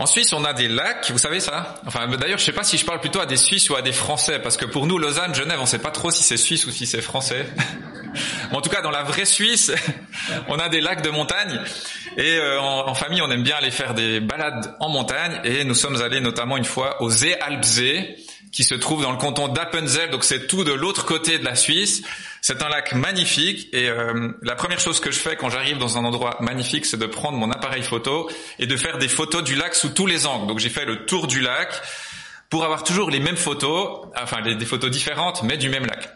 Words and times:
En 0.00 0.06
Suisse, 0.06 0.32
on 0.32 0.44
a 0.46 0.54
des 0.54 0.66
lacs, 0.66 1.10
vous 1.10 1.18
savez 1.18 1.40
ça? 1.40 1.74
Enfin, 1.86 2.08
d'ailleurs, 2.08 2.38
je 2.38 2.44
sais 2.44 2.54
pas 2.54 2.64
si 2.64 2.78
je 2.78 2.86
parle 2.86 3.00
plutôt 3.00 3.20
à 3.20 3.26
des 3.26 3.36
Suisses 3.36 3.68
ou 3.68 3.76
à 3.76 3.82
des 3.82 3.92
Français, 3.92 4.38
parce 4.38 4.56
que 4.56 4.64
pour 4.64 4.86
nous, 4.86 4.96
Lausanne, 4.96 5.34
Genève, 5.34 5.58
on 5.60 5.66
sait 5.66 5.78
pas 5.78 5.90
trop 5.90 6.10
si 6.10 6.22
c'est 6.22 6.38
suisse 6.38 6.64
ou 6.64 6.70
si 6.70 6.86
c'est 6.86 7.02
français. 7.02 7.44
en 8.52 8.62
tout 8.62 8.70
cas, 8.70 8.80
dans 8.80 8.90
la 8.90 9.02
vraie 9.02 9.26
Suisse, 9.26 9.70
on 10.48 10.58
a 10.58 10.70
des 10.70 10.80
lacs 10.80 11.02
de 11.02 11.10
montagne, 11.10 11.60
et 12.16 12.38
euh, 12.38 12.58
en, 12.58 12.94
famille, 12.94 13.20
on 13.20 13.30
aime 13.30 13.42
bien 13.42 13.56
aller 13.56 13.70
faire 13.70 13.92
des 13.92 14.20
balades 14.20 14.74
en 14.80 14.88
montagne, 14.88 15.38
et 15.44 15.64
nous 15.64 15.74
sommes 15.74 16.00
allés 16.00 16.20
notamment 16.20 16.56
une 16.56 16.64
fois 16.64 17.02
au 17.02 17.10
Seealpsee, 17.10 18.16
qui 18.52 18.64
se 18.64 18.74
trouve 18.74 19.02
dans 19.02 19.12
le 19.12 19.18
canton 19.18 19.48
d'Appenzell, 19.48 20.10
donc 20.10 20.24
c'est 20.24 20.46
tout 20.46 20.64
de 20.64 20.72
l'autre 20.72 21.04
côté 21.04 21.38
de 21.38 21.44
la 21.44 21.54
Suisse. 21.54 22.02
C'est 22.40 22.62
un 22.62 22.68
lac 22.68 22.94
magnifique 22.94 23.68
et 23.72 23.88
euh, 23.88 24.32
la 24.42 24.54
première 24.54 24.80
chose 24.80 24.98
que 24.98 25.10
je 25.10 25.18
fais 25.18 25.36
quand 25.36 25.50
j'arrive 25.50 25.78
dans 25.78 25.98
un 25.98 26.04
endroit 26.04 26.36
magnifique, 26.40 26.86
c'est 26.86 26.96
de 26.96 27.06
prendre 27.06 27.38
mon 27.38 27.50
appareil 27.50 27.82
photo 27.82 28.28
et 28.58 28.66
de 28.66 28.76
faire 28.76 28.98
des 28.98 29.08
photos 29.08 29.44
du 29.44 29.54
lac 29.54 29.74
sous 29.74 29.90
tous 29.90 30.06
les 30.06 30.26
angles. 30.26 30.46
Donc 30.46 30.58
j'ai 30.58 30.70
fait 30.70 30.84
le 30.84 31.04
tour 31.06 31.26
du 31.26 31.40
lac 31.40 31.70
pour 32.48 32.64
avoir 32.64 32.82
toujours 32.82 33.10
les 33.10 33.20
mêmes 33.20 33.36
photos, 33.36 34.06
enfin 34.20 34.42
des 34.42 34.66
photos 34.66 34.90
différentes, 34.90 35.42
mais 35.44 35.56
du 35.56 35.68
même 35.68 35.86
lac. 35.86 36.10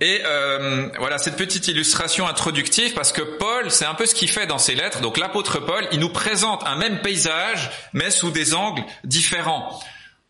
Et 0.00 0.22
euh, 0.24 0.88
voilà 0.98 1.18
cette 1.18 1.36
petite 1.36 1.68
illustration 1.68 2.26
introductive 2.26 2.94
parce 2.94 3.12
que 3.12 3.22
Paul, 3.22 3.70
c'est 3.70 3.84
un 3.84 3.94
peu 3.94 4.06
ce 4.06 4.14
qu'il 4.14 4.30
fait 4.30 4.46
dans 4.46 4.58
ses 4.58 4.74
lettres. 4.74 5.00
Donc 5.00 5.18
l'apôtre 5.18 5.58
Paul, 5.58 5.86
il 5.92 6.00
nous 6.00 6.08
présente 6.08 6.66
un 6.66 6.76
même 6.76 7.00
paysage, 7.00 7.70
mais 7.92 8.10
sous 8.10 8.30
des 8.30 8.54
angles 8.54 8.82
différents. 9.04 9.78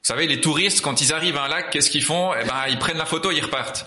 Vous 0.03 0.07
savez, 0.07 0.27
les 0.27 0.41
touristes, 0.41 0.81
quand 0.81 1.01
ils 1.03 1.13
arrivent 1.13 1.37
à 1.37 1.45
un 1.45 1.49
lac, 1.49 1.71
qu'est-ce 1.71 1.91
qu'ils 1.91 2.05
font? 2.05 2.33
Eh 2.35 2.45
ben, 2.45 2.65
ils 2.69 2.79
prennent 2.79 2.99
la 2.99 3.07
photo, 3.07 3.31
ils 3.31 3.45
repartent. 3.45 3.87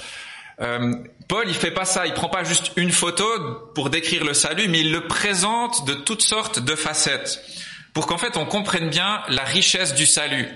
Euh, 0.62 0.94
Paul, 1.27 1.45
il 1.48 1.55
fait 1.55 1.71
pas 1.71 1.85
ça. 1.85 2.05
Il 2.05 2.13
prend 2.13 2.30
pas 2.30 2.44
juste 2.44 2.71
une 2.76 2.91
photo 2.91 3.26
pour 3.73 3.90
décrire 3.90 4.23
le 4.23 4.34
salut, 4.34 4.68
mais 4.68 4.81
il 4.81 4.91
le 4.91 5.07
présente 5.07 5.85
de 5.85 5.94
toutes 5.94 6.21
sortes 6.21 6.59
de 6.59 6.76
facettes, 6.76 7.41
pour 7.94 8.05
qu'en 8.05 8.18
fait 8.18 8.38
on 8.38 8.45
comprenne 8.45 8.90
bien 8.90 9.23
la 9.27 9.44
richesse 9.44 9.95
du 9.95 10.05
salut. 10.05 10.48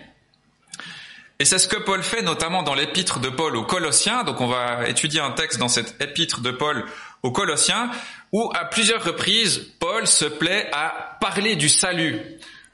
Et 1.40 1.46
c'est 1.46 1.60
ce 1.60 1.68
que 1.68 1.78
Paul 1.78 2.02
fait 2.02 2.24
notamment 2.24 2.64
dans 2.64 2.74
l'épître 2.74 3.20
de 3.20 3.30
Paul 3.30 3.56
aux 3.56 3.64
Colossiens. 3.64 4.24
Donc 4.24 4.42
on 4.42 4.48
va 4.48 4.88
étudier 4.88 5.22
un 5.22 5.32
texte 5.32 5.60
dans 5.60 5.68
cette 5.68 6.02
épître 6.02 6.42
de 6.42 6.52
Paul 6.52 6.86
aux 7.24 7.32
Colossiens, 7.32 7.92
où 8.32 8.52
à 8.56 8.66
plusieurs 8.66 9.04
reprises 9.04 9.68
Paul 9.80 10.08
se 10.08 10.26
plaît 10.26 10.70
à 10.74 11.18
parler 11.20 11.56
du 11.56 11.70
salut 11.70 12.22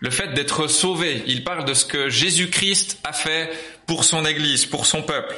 le 0.04 0.10
fait 0.10 0.34
d'être 0.34 0.68
sauvé. 0.68 1.24
Il 1.28 1.46
parle 1.46 1.64
de 1.64 1.74
ce 1.74 1.86
que 1.86 2.10
Jésus-Christ 2.10 3.00
a 3.06 3.14
fait 3.14 3.50
pour 3.88 4.04
son 4.04 4.26
Église, 4.26 4.66
pour 4.66 4.86
son 4.86 5.02
peuple. 5.02 5.34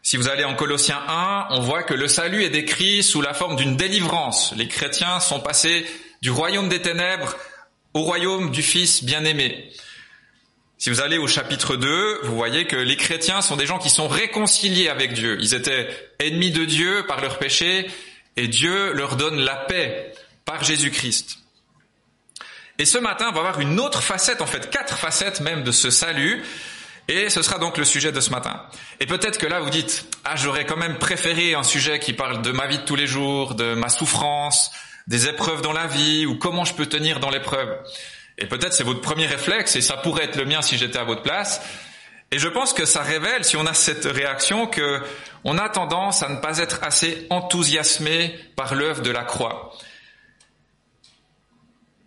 Si 0.00 0.16
vous 0.16 0.28
allez 0.28 0.44
en 0.44 0.54
Colossiens 0.54 1.02
1, 1.08 1.48
on 1.50 1.60
voit 1.60 1.82
que 1.82 1.92
le 1.92 2.06
salut 2.06 2.44
est 2.44 2.50
décrit 2.50 3.02
sous 3.02 3.20
la 3.20 3.34
forme 3.34 3.56
d'une 3.56 3.76
délivrance. 3.76 4.54
Les 4.56 4.68
chrétiens 4.68 5.18
sont 5.18 5.40
passés 5.40 5.84
du 6.22 6.30
royaume 6.30 6.68
des 6.68 6.80
ténèbres 6.80 7.36
au 7.94 8.02
royaume 8.02 8.52
du 8.52 8.62
Fils 8.62 9.02
bien-aimé. 9.02 9.72
Si 10.78 10.88
vous 10.88 11.00
allez 11.00 11.18
au 11.18 11.26
chapitre 11.26 11.74
2, 11.74 12.20
vous 12.22 12.36
voyez 12.36 12.68
que 12.68 12.76
les 12.76 12.96
chrétiens 12.96 13.42
sont 13.42 13.56
des 13.56 13.66
gens 13.66 13.78
qui 13.78 13.90
sont 13.90 14.06
réconciliés 14.06 14.88
avec 14.88 15.14
Dieu. 15.14 15.36
Ils 15.40 15.54
étaient 15.54 15.88
ennemis 16.20 16.52
de 16.52 16.64
Dieu 16.64 17.04
par 17.08 17.20
leur 17.20 17.40
péché 17.40 17.88
et 18.36 18.46
Dieu 18.46 18.92
leur 18.92 19.16
donne 19.16 19.40
la 19.40 19.56
paix 19.56 20.12
par 20.44 20.62
Jésus-Christ. 20.62 21.38
Et 22.78 22.84
ce 22.84 22.98
matin, 22.98 23.26
on 23.30 23.32
va 23.32 23.40
voir 23.40 23.60
une 23.60 23.80
autre 23.80 24.02
facette, 24.02 24.42
en 24.42 24.46
fait 24.46 24.70
quatre 24.70 24.98
facettes 24.98 25.40
même 25.40 25.64
de 25.64 25.72
ce 25.72 25.90
salut. 25.90 26.42
Et 27.08 27.30
ce 27.30 27.40
sera 27.40 27.58
donc 27.58 27.78
le 27.78 27.84
sujet 27.84 28.10
de 28.10 28.20
ce 28.20 28.30
matin. 28.30 28.60
Et 28.98 29.06
peut-être 29.06 29.38
que 29.38 29.46
là, 29.46 29.60
vous 29.60 29.70
dites, 29.70 30.06
ah, 30.24 30.34
j'aurais 30.34 30.66
quand 30.66 30.76
même 30.76 30.98
préféré 30.98 31.54
un 31.54 31.62
sujet 31.62 32.00
qui 32.00 32.12
parle 32.12 32.42
de 32.42 32.50
ma 32.50 32.66
vie 32.66 32.78
de 32.78 32.82
tous 32.82 32.96
les 32.96 33.06
jours, 33.06 33.54
de 33.54 33.74
ma 33.74 33.88
souffrance, 33.88 34.72
des 35.06 35.28
épreuves 35.28 35.62
dans 35.62 35.72
la 35.72 35.86
vie, 35.86 36.26
ou 36.26 36.36
comment 36.36 36.64
je 36.64 36.74
peux 36.74 36.86
tenir 36.86 37.20
dans 37.20 37.30
l'épreuve. 37.30 37.78
Et 38.38 38.46
peut-être 38.46 38.72
c'est 38.72 38.82
votre 38.82 39.00
premier 39.00 39.26
réflexe, 39.26 39.76
et 39.76 39.80
ça 39.80 39.96
pourrait 39.96 40.24
être 40.24 40.36
le 40.36 40.44
mien 40.46 40.62
si 40.62 40.76
j'étais 40.76 40.98
à 40.98 41.04
votre 41.04 41.22
place. 41.22 41.62
Et 42.32 42.40
je 42.40 42.48
pense 42.48 42.72
que 42.72 42.84
ça 42.84 43.02
révèle, 43.02 43.44
si 43.44 43.56
on 43.56 43.66
a 43.66 43.72
cette 43.72 44.04
réaction, 44.04 44.66
que 44.66 45.00
on 45.44 45.58
a 45.58 45.68
tendance 45.68 46.24
à 46.24 46.28
ne 46.28 46.40
pas 46.40 46.58
être 46.58 46.80
assez 46.82 47.24
enthousiasmé 47.30 48.36
par 48.56 48.74
l'œuvre 48.74 49.00
de 49.00 49.12
la 49.12 49.22
croix. 49.22 49.72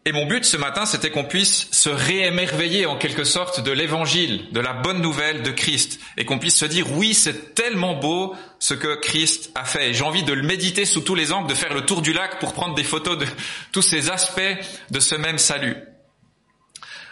Et 0.09 0.11
mon 0.11 0.25
but 0.25 0.43
ce 0.43 0.57
matin, 0.57 0.87
c'était 0.87 1.11
qu'on 1.11 1.23
puisse 1.23 1.67
se 1.69 1.89
réémerveiller 1.89 2.87
en 2.87 2.97
quelque 2.97 3.23
sorte 3.23 3.59
de 3.59 3.71
l'évangile, 3.71 4.47
de 4.51 4.59
la 4.59 4.73
bonne 4.73 5.03
nouvelle 5.03 5.43
de 5.43 5.51
Christ, 5.51 5.99
et 6.17 6.25
qu'on 6.25 6.39
puisse 6.39 6.55
se 6.55 6.65
dire, 6.65 6.91
oui, 6.93 7.13
c'est 7.13 7.53
tellement 7.53 7.93
beau 7.93 8.35
ce 8.57 8.73
que 8.73 8.95
Christ 8.95 9.51
a 9.53 9.65
fait. 9.65 9.93
J'ai 9.93 10.03
envie 10.03 10.23
de 10.23 10.33
le 10.33 10.41
méditer 10.41 10.85
sous 10.85 11.01
tous 11.01 11.13
les 11.13 11.31
angles, 11.31 11.47
de 11.47 11.53
faire 11.53 11.75
le 11.75 11.85
tour 11.85 12.01
du 12.01 12.11
lac 12.11 12.39
pour 12.39 12.53
prendre 12.53 12.73
des 12.73 12.83
photos 12.83 13.19
de 13.19 13.27
tous 13.71 13.83
ces 13.83 14.09
aspects 14.09 14.41
de 14.89 14.99
ce 14.99 15.13
même 15.13 15.37
salut. 15.37 15.77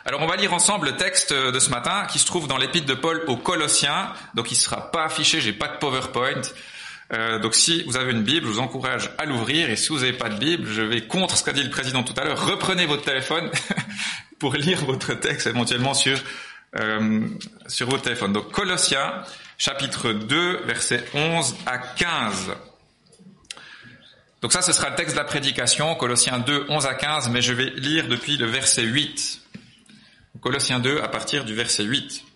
Alors 0.04 0.22
on 0.24 0.28
va 0.28 0.36
lire 0.36 0.56
ensemble 0.56 0.88
le 0.88 0.96
texte 0.96 1.34
de 1.34 1.60
ce 1.60 1.70
matin 1.70 2.08
qui 2.10 2.18
se 2.18 2.26
trouve 2.26 2.48
dans 2.48 2.58
l'épître 2.58 2.88
de 2.88 2.96
Paul 2.96 3.24
aux 3.28 3.38
Colossiens. 3.38 4.12
Donc 4.34 4.52
il 4.52 4.56
sera 4.56 4.90
pas 4.90 5.04
affiché, 5.04 5.40
j'ai 5.40 5.54
pas 5.54 5.68
de 5.68 5.78
PowerPoint. 5.78 6.42
Euh, 7.14 7.40
donc 7.40 7.56
si 7.56 7.84
vous 7.84 7.98
avez 7.98 8.12
une 8.12 8.24
Bible, 8.24 8.48
je 8.48 8.52
vous 8.52 8.60
encourage 8.60 9.12
à 9.18 9.26
l'ouvrir. 9.26 9.70
Et 9.70 9.76
si 9.76 9.90
vous 9.90 10.00
n'avez 10.00 10.14
pas 10.14 10.30
de 10.30 10.38
Bible, 10.38 10.68
je 10.68 10.82
vais 10.82 11.02
contre 11.08 11.38
ce 11.38 11.44
qu'a 11.44 11.54
dit 11.54 11.64
le 11.64 11.70
président 11.70 12.04
tout 12.04 12.14
à 12.18 12.24
l'heure. 12.24 12.46
Reprenez 12.46 12.86
votre 12.86 13.04
téléphone 13.04 13.50
pour 14.40 14.54
lire 14.56 14.84
votre 14.86 15.14
texte 15.14 15.48
éventuellement 15.48 15.94
sur 15.94 16.20
euh, 16.76 17.28
sur 17.68 17.90
votre 17.90 18.04
téléphone. 18.04 18.34
Donc 18.34 18.52
Colossiens, 18.52 19.24
chapitre 19.58 20.12
2, 20.12 20.64
versets 20.66 21.04
11 21.14 21.56
à 21.66 21.78
15. 21.78 22.52
Donc 24.42 24.54
ça, 24.54 24.62
ce 24.62 24.74
sera 24.74 24.90
le 24.90 24.96
texte 24.96 25.16
de 25.16 25.20
la 25.20 25.26
prédication, 25.26 25.96
Colossiens 25.96 26.40
2, 26.40 26.66
11 26.70 26.86
à 26.86 26.94
15, 26.94 27.30
mais 27.30 27.42
je 27.42 27.54
vais 27.54 27.72
lire 27.78 28.08
depuis 28.08 28.38
le 28.38 28.46
verset 28.46 28.84
8. 28.84 29.42
Colossiens 30.42 30.80
2 30.80 31.00
à 31.00 31.08
partir 31.08 31.46
du 31.46 31.56
verset 31.56 31.84
8. 31.84 32.27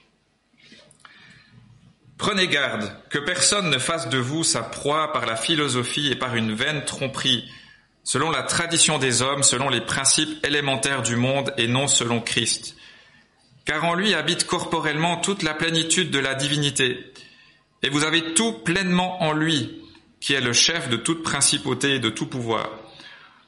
Prenez 2.31 2.47
garde 2.47 2.89
que 3.09 3.19
personne 3.19 3.69
ne 3.69 3.77
fasse 3.77 4.07
de 4.07 4.17
vous 4.17 4.45
sa 4.45 4.63
proie 4.63 5.11
par 5.11 5.25
la 5.25 5.35
philosophie 5.35 6.09
et 6.09 6.15
par 6.15 6.37
une 6.37 6.53
vaine 6.53 6.85
tromperie, 6.85 7.43
selon 8.05 8.31
la 8.31 8.43
tradition 8.43 8.99
des 8.99 9.21
hommes, 9.21 9.43
selon 9.43 9.67
les 9.67 9.81
principes 9.81 10.45
élémentaires 10.45 11.01
du 11.01 11.17
monde 11.17 11.53
et 11.57 11.67
non 11.67 11.87
selon 11.87 12.21
Christ. 12.21 12.77
Car 13.65 13.83
en 13.83 13.95
lui 13.95 14.13
habite 14.13 14.47
corporellement 14.47 15.17
toute 15.17 15.43
la 15.43 15.53
plénitude 15.53 16.09
de 16.09 16.19
la 16.19 16.33
divinité, 16.33 17.11
et 17.83 17.89
vous 17.89 18.05
avez 18.05 18.33
tout 18.33 18.53
pleinement 18.53 19.21
en 19.21 19.33
lui, 19.33 19.81
qui 20.21 20.31
est 20.31 20.39
le 20.39 20.53
chef 20.53 20.87
de 20.87 20.95
toute 20.95 21.23
principauté 21.23 21.95
et 21.95 21.99
de 21.99 22.09
tout 22.09 22.27
pouvoir. 22.27 22.69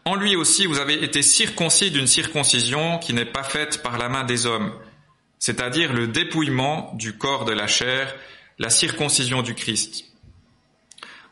En 0.04 0.16
lui 0.16 0.36
aussi 0.36 0.66
vous 0.66 0.80
avez 0.80 1.06
été 1.06 1.22
circoncis 1.22 1.90
d'une 1.90 2.06
circoncision 2.06 3.00
qui 3.00 3.14
n'est 3.14 3.24
pas 3.24 3.44
faite 3.44 3.82
par 3.82 3.98
la 3.98 4.10
main 4.10 4.26
des 4.26 4.46
hommes, 4.46 4.74
c'est-à-dire 5.40 5.94
le 5.94 6.10
dépouillement 6.10 6.92
du 6.96 7.18
corps 7.18 7.46
de 7.46 7.54
la 7.54 7.68
chair, 7.68 8.14
la 8.60 8.70
circoncision 8.70 9.42
du 9.42 9.56
Christ. 9.56 10.06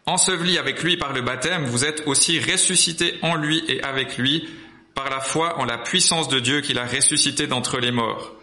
Enseveli 0.05 0.57
avec 0.57 0.81
lui 0.83 0.97
par 0.97 1.13
le 1.13 1.21
baptême, 1.21 1.65
vous 1.65 1.85
êtes 1.85 2.03
aussi 2.07 2.39
ressuscité 2.39 3.19
en 3.21 3.35
lui 3.35 3.63
et 3.67 3.83
avec 3.83 4.17
lui 4.17 4.47
par 4.95 5.09
la 5.09 5.19
foi 5.19 5.59
en 5.59 5.65
la 5.65 5.77
puissance 5.77 6.27
de 6.27 6.39
Dieu 6.39 6.61
qu'il 6.61 6.79
a 6.79 6.85
ressuscité 6.85 7.47
d'entre 7.47 7.79
les 7.79 7.91
morts. 7.91 8.33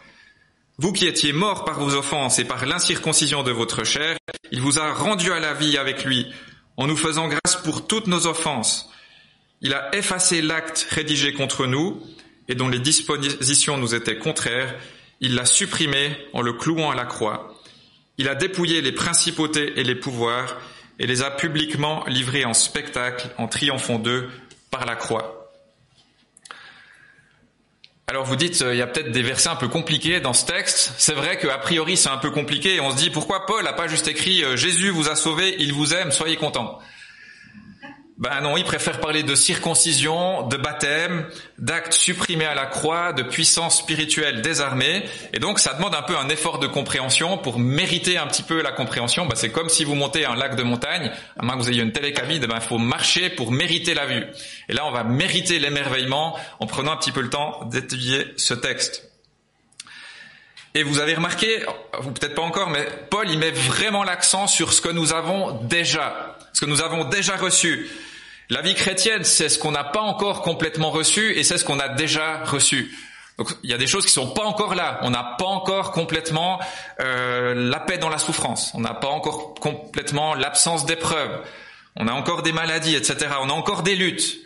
Vous 0.78 0.92
qui 0.92 1.06
étiez 1.06 1.32
morts 1.32 1.64
par 1.64 1.80
vos 1.80 1.94
offenses 1.94 2.38
et 2.38 2.44
par 2.44 2.64
l'incirconcision 2.64 3.42
de 3.42 3.50
votre 3.50 3.82
chair, 3.84 4.16
il 4.52 4.60
vous 4.60 4.78
a 4.78 4.92
rendu 4.94 5.32
à 5.32 5.40
la 5.40 5.52
vie 5.52 5.76
avec 5.76 6.04
lui, 6.04 6.32
en 6.76 6.86
nous 6.86 6.96
faisant 6.96 7.26
grâce 7.26 7.56
pour 7.64 7.88
toutes 7.88 8.06
nos 8.06 8.26
offenses. 8.28 8.88
Il 9.60 9.74
a 9.74 9.94
effacé 9.96 10.40
l'acte 10.40 10.86
rédigé 10.90 11.32
contre 11.32 11.66
nous 11.66 12.00
et 12.46 12.54
dont 12.54 12.68
les 12.68 12.78
dispositions 12.78 13.76
nous 13.76 13.94
étaient 13.94 14.18
contraires, 14.18 14.74
il 15.20 15.34
l'a 15.34 15.44
supprimé 15.44 16.16
en 16.32 16.42
le 16.42 16.52
clouant 16.52 16.92
à 16.92 16.94
la 16.94 17.06
croix. 17.06 17.57
Il 18.18 18.28
a 18.28 18.34
dépouillé 18.34 18.80
les 18.80 18.92
principautés 18.92 19.78
et 19.78 19.84
les 19.84 19.94
pouvoirs 19.94 20.60
et 20.98 21.06
les 21.06 21.22
a 21.22 21.30
publiquement 21.30 22.04
livrés 22.06 22.44
en 22.44 22.54
spectacle 22.54 23.28
en 23.38 23.46
triomphant 23.46 23.98
d'eux 23.98 24.28
par 24.70 24.84
la 24.84 24.96
croix. 24.96 25.50
Alors 28.08 28.24
vous 28.24 28.36
dites, 28.36 28.62
euh, 28.62 28.74
il 28.74 28.78
y 28.78 28.82
a 28.82 28.86
peut-être 28.86 29.12
des 29.12 29.22
versets 29.22 29.50
un 29.50 29.56
peu 29.56 29.68
compliqués 29.68 30.18
dans 30.18 30.32
ce 30.32 30.46
texte. 30.46 30.94
C'est 30.96 31.12
vrai 31.12 31.38
qu'a 31.38 31.58
priori 31.58 31.96
c'est 31.96 32.08
un 32.08 32.16
peu 32.16 32.30
compliqué 32.30 32.76
et 32.76 32.80
on 32.80 32.90
se 32.90 32.96
dit 32.96 33.10
pourquoi 33.10 33.44
Paul 33.44 33.62
n'a 33.62 33.74
pas 33.74 33.86
juste 33.86 34.08
écrit 34.08 34.42
euh, 34.42 34.56
Jésus 34.56 34.88
vous 34.88 35.08
a 35.08 35.14
sauvé, 35.14 35.56
il 35.58 35.72
vous 35.72 35.92
aime, 35.94 36.10
soyez 36.10 36.36
contents. 36.36 36.78
Ben 38.18 38.40
non, 38.40 38.56
il 38.56 38.64
préfère 38.64 38.98
parler 38.98 39.22
de 39.22 39.36
circoncision, 39.36 40.42
de 40.48 40.56
baptême, 40.56 41.28
d'actes 41.58 41.92
supprimés 41.92 42.46
à 42.46 42.54
la 42.56 42.66
croix, 42.66 43.12
de 43.12 43.22
puissance 43.22 43.78
spirituelle 43.78 44.42
désarmée. 44.42 45.04
Et 45.32 45.38
donc, 45.38 45.60
ça 45.60 45.72
demande 45.74 45.94
un 45.94 46.02
peu 46.02 46.16
un 46.16 46.28
effort 46.28 46.58
de 46.58 46.66
compréhension 46.66 47.38
pour 47.38 47.60
mériter 47.60 48.18
un 48.18 48.26
petit 48.26 48.42
peu 48.42 48.60
la 48.60 48.72
compréhension. 48.72 49.26
Ben, 49.26 49.36
c'est 49.36 49.52
comme 49.52 49.68
si 49.68 49.84
vous 49.84 49.94
montez 49.94 50.24
un 50.24 50.34
lac 50.34 50.56
de 50.56 50.64
montagne, 50.64 51.12
à 51.38 51.44
moins 51.44 51.56
que 51.56 51.62
vous 51.62 51.70
ayez 51.70 51.80
une 51.80 51.92
télécabine, 51.92 52.44
ben, 52.44 52.56
il 52.56 52.60
faut 52.60 52.78
marcher 52.78 53.30
pour 53.30 53.52
mériter 53.52 53.94
la 53.94 54.06
vue. 54.06 54.26
Et 54.68 54.72
là, 54.72 54.84
on 54.84 54.90
va 54.90 55.04
mériter 55.04 55.60
l'émerveillement 55.60 56.36
en 56.58 56.66
prenant 56.66 56.90
un 56.90 56.96
petit 56.96 57.12
peu 57.12 57.20
le 57.20 57.30
temps 57.30 57.66
d'étudier 57.66 58.26
ce 58.36 58.54
texte. 58.54 59.08
Et 60.74 60.82
vous 60.82 60.98
avez 60.98 61.14
remarqué, 61.14 61.64
ou 62.04 62.10
peut-être 62.10 62.34
pas 62.34 62.42
encore, 62.42 62.70
mais 62.70 62.84
Paul, 63.10 63.30
il 63.30 63.38
met 63.38 63.52
vraiment 63.52 64.02
l'accent 64.02 64.48
sur 64.48 64.72
ce 64.72 64.80
que 64.80 64.88
nous 64.88 65.12
avons 65.12 65.52
déjà, 65.62 66.37
ce 66.58 66.64
que 66.64 66.70
nous 66.70 66.80
avons 66.80 67.04
déjà 67.04 67.36
reçu. 67.36 67.88
La 68.50 68.62
vie 68.62 68.74
chrétienne, 68.74 69.22
c'est 69.22 69.48
ce 69.48 69.60
qu'on 69.60 69.70
n'a 69.70 69.84
pas 69.84 70.00
encore 70.00 70.42
complètement 70.42 70.90
reçu 70.90 71.38
et 71.38 71.44
c'est 71.44 71.56
ce 71.56 71.64
qu'on 71.64 71.78
a 71.78 71.88
déjà 71.88 72.42
reçu. 72.42 72.92
Donc 73.36 73.54
il 73.62 73.70
y 73.70 73.72
a 73.72 73.78
des 73.78 73.86
choses 73.86 74.04
qui 74.04 74.10
sont 74.10 74.30
pas 74.30 74.42
encore 74.42 74.74
là. 74.74 74.98
On 75.02 75.10
n'a 75.10 75.36
pas 75.38 75.44
encore 75.44 75.92
complètement 75.92 76.58
euh, 76.98 77.54
la 77.54 77.78
paix 77.78 77.98
dans 77.98 78.08
la 78.08 78.18
souffrance. 78.18 78.72
On 78.74 78.80
n'a 78.80 78.92
pas 78.92 79.06
encore 79.06 79.54
complètement 79.54 80.34
l'absence 80.34 80.84
d'épreuves. 80.84 81.30
On 81.94 82.08
a 82.08 82.12
encore 82.12 82.42
des 82.42 82.50
maladies, 82.50 82.96
etc. 82.96 83.28
On 83.40 83.50
a 83.50 83.52
encore 83.52 83.84
des 83.84 83.94
luttes. 83.94 84.38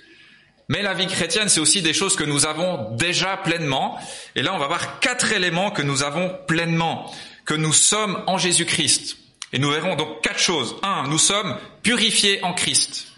Mais 0.69 0.83
la 0.83 0.93
vie 0.93 1.07
chrétienne, 1.07 1.49
c'est 1.49 1.61
aussi 1.61 1.81
des 1.81 1.95
choses 1.95 2.15
que 2.15 2.25
nous 2.25 2.45
avons 2.45 2.91
déjà 2.91 3.39
pleinement. 3.39 3.99
Et 4.37 4.43
là, 4.43 4.53
on 4.53 4.59
va 4.59 4.67
voir 4.67 5.01
quatre 5.01 5.33
éléments 5.33 5.71
que 5.71 5.81
nous 5.81 6.03
avons 6.03 6.31
pleinement, 6.47 7.11
que 7.47 7.55
nous 7.55 7.73
sommes 7.73 8.23
en 8.27 8.37
Jésus-Christ. 8.37 9.17
Et 9.55 9.59
nous 9.59 9.71
verrons 9.71 9.97
donc 9.97 10.21
quatre 10.21 10.39
choses. 10.39 10.77
Un, 10.83 11.09
nous 11.09 11.19
sommes 11.19 11.57
purifiés 11.83 12.43
en 12.45 12.55
Christ. 12.55 13.09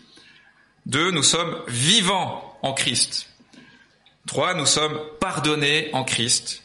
Deux, 0.87 1.11
nous 1.11 1.23
sommes 1.23 1.63
vivants 1.69 2.59
en 2.63 2.73
Christ. 2.73 3.29
Trois, 4.27 4.55
nous 4.55 4.67
sommes 4.67 4.99
pardonnés 5.21 5.91
en 5.93 6.05
Christ. 6.05 6.63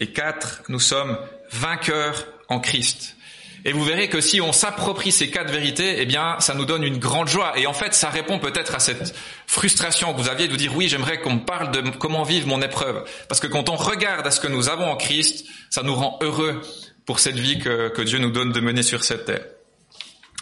Et 0.00 0.08
quatre, 0.12 0.62
nous 0.68 0.80
sommes 0.80 1.18
vainqueurs 1.50 2.26
en 2.48 2.60
Christ. 2.60 3.16
Et 3.64 3.72
vous 3.72 3.84
verrez 3.84 4.08
que 4.08 4.20
si 4.20 4.40
on 4.40 4.52
s'approprie 4.52 5.10
ces 5.10 5.30
quatre 5.30 5.50
vérités, 5.50 5.96
eh 6.00 6.06
bien, 6.06 6.36
ça 6.38 6.54
nous 6.54 6.64
donne 6.64 6.84
une 6.84 6.98
grande 6.98 7.28
joie. 7.28 7.58
Et 7.58 7.66
en 7.66 7.72
fait, 7.72 7.92
ça 7.92 8.08
répond 8.08 8.38
peut-être 8.38 8.76
à 8.76 8.78
cette 8.78 9.14
frustration 9.46 10.14
que 10.14 10.20
vous 10.20 10.28
aviez 10.28 10.46
de 10.46 10.54
dire, 10.54 10.76
oui, 10.76 10.88
j'aimerais 10.88 11.20
qu'on 11.20 11.38
parle 11.38 11.72
de 11.72 11.90
comment 11.90 12.22
vivre 12.22 12.46
mon 12.46 12.62
épreuve. 12.62 13.04
Parce 13.28 13.40
que 13.40 13.48
quand 13.48 13.68
on 13.68 13.76
regarde 13.76 14.26
à 14.26 14.30
ce 14.30 14.40
que 14.40 14.46
nous 14.46 14.68
avons 14.68 14.86
en 14.86 14.96
Christ, 14.96 15.46
ça 15.70 15.82
nous 15.82 15.94
rend 15.94 16.18
heureux 16.22 16.62
pour 17.04 17.18
cette 17.18 17.36
vie 17.36 17.58
que 17.58 18.02
Dieu 18.02 18.18
nous 18.18 18.30
donne 18.30 18.52
de 18.52 18.60
mener 18.60 18.84
sur 18.84 19.02
cette 19.02 19.24
terre. 19.24 19.44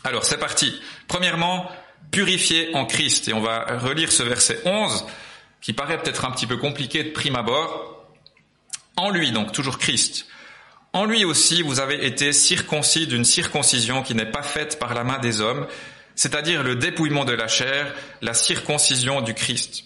Alors, 0.05 0.25
c'est 0.25 0.39
parti. 0.39 0.81
Premièrement, 1.09 1.71
purifier 2.11 2.75
en 2.75 2.87
Christ. 2.87 3.29
Et 3.29 3.33
on 3.33 3.41
va 3.41 3.79
relire 3.79 4.13
ce 4.13 4.23
verset 4.23 4.61
11 4.65 5.07
qui 5.61 5.73
paraît 5.73 6.01
peut-être 6.01 6.25
un 6.25 6.31
petit 6.31 6.47
peu 6.47 6.57
compliqué 6.57 7.03
de 7.05 7.11
prime 7.11 7.37
abord. 7.37 8.07
En 8.97 9.11
lui, 9.11 9.33
donc 9.33 9.53
toujours 9.53 9.79
Christ. 9.79 10.27
En 10.93 11.05
lui 11.05 11.25
aussi, 11.25 11.63
vous 11.63 11.81
avez 11.81 12.07
été 12.07 12.33
circoncis 12.33 13.07
d'une 13.07 13.25
circoncision 13.25 14.03
qui 14.03 14.15
n'est 14.15 14.31
pas 14.31 14.43
faite 14.43 14.79
par 14.79 14.95
la 14.95 15.05
main 15.05 15.19
des 15.19 15.41
hommes, 15.43 15.67
c'est-à-dire 16.15 16.63
le 16.63 16.77
dépouillement 16.77 17.27
de 17.27 17.35
la 17.35 17.49
chair, 17.49 17.95
la 18.23 18.33
circoncision 18.33 19.21
du 19.21 19.35
Christ. 19.35 19.85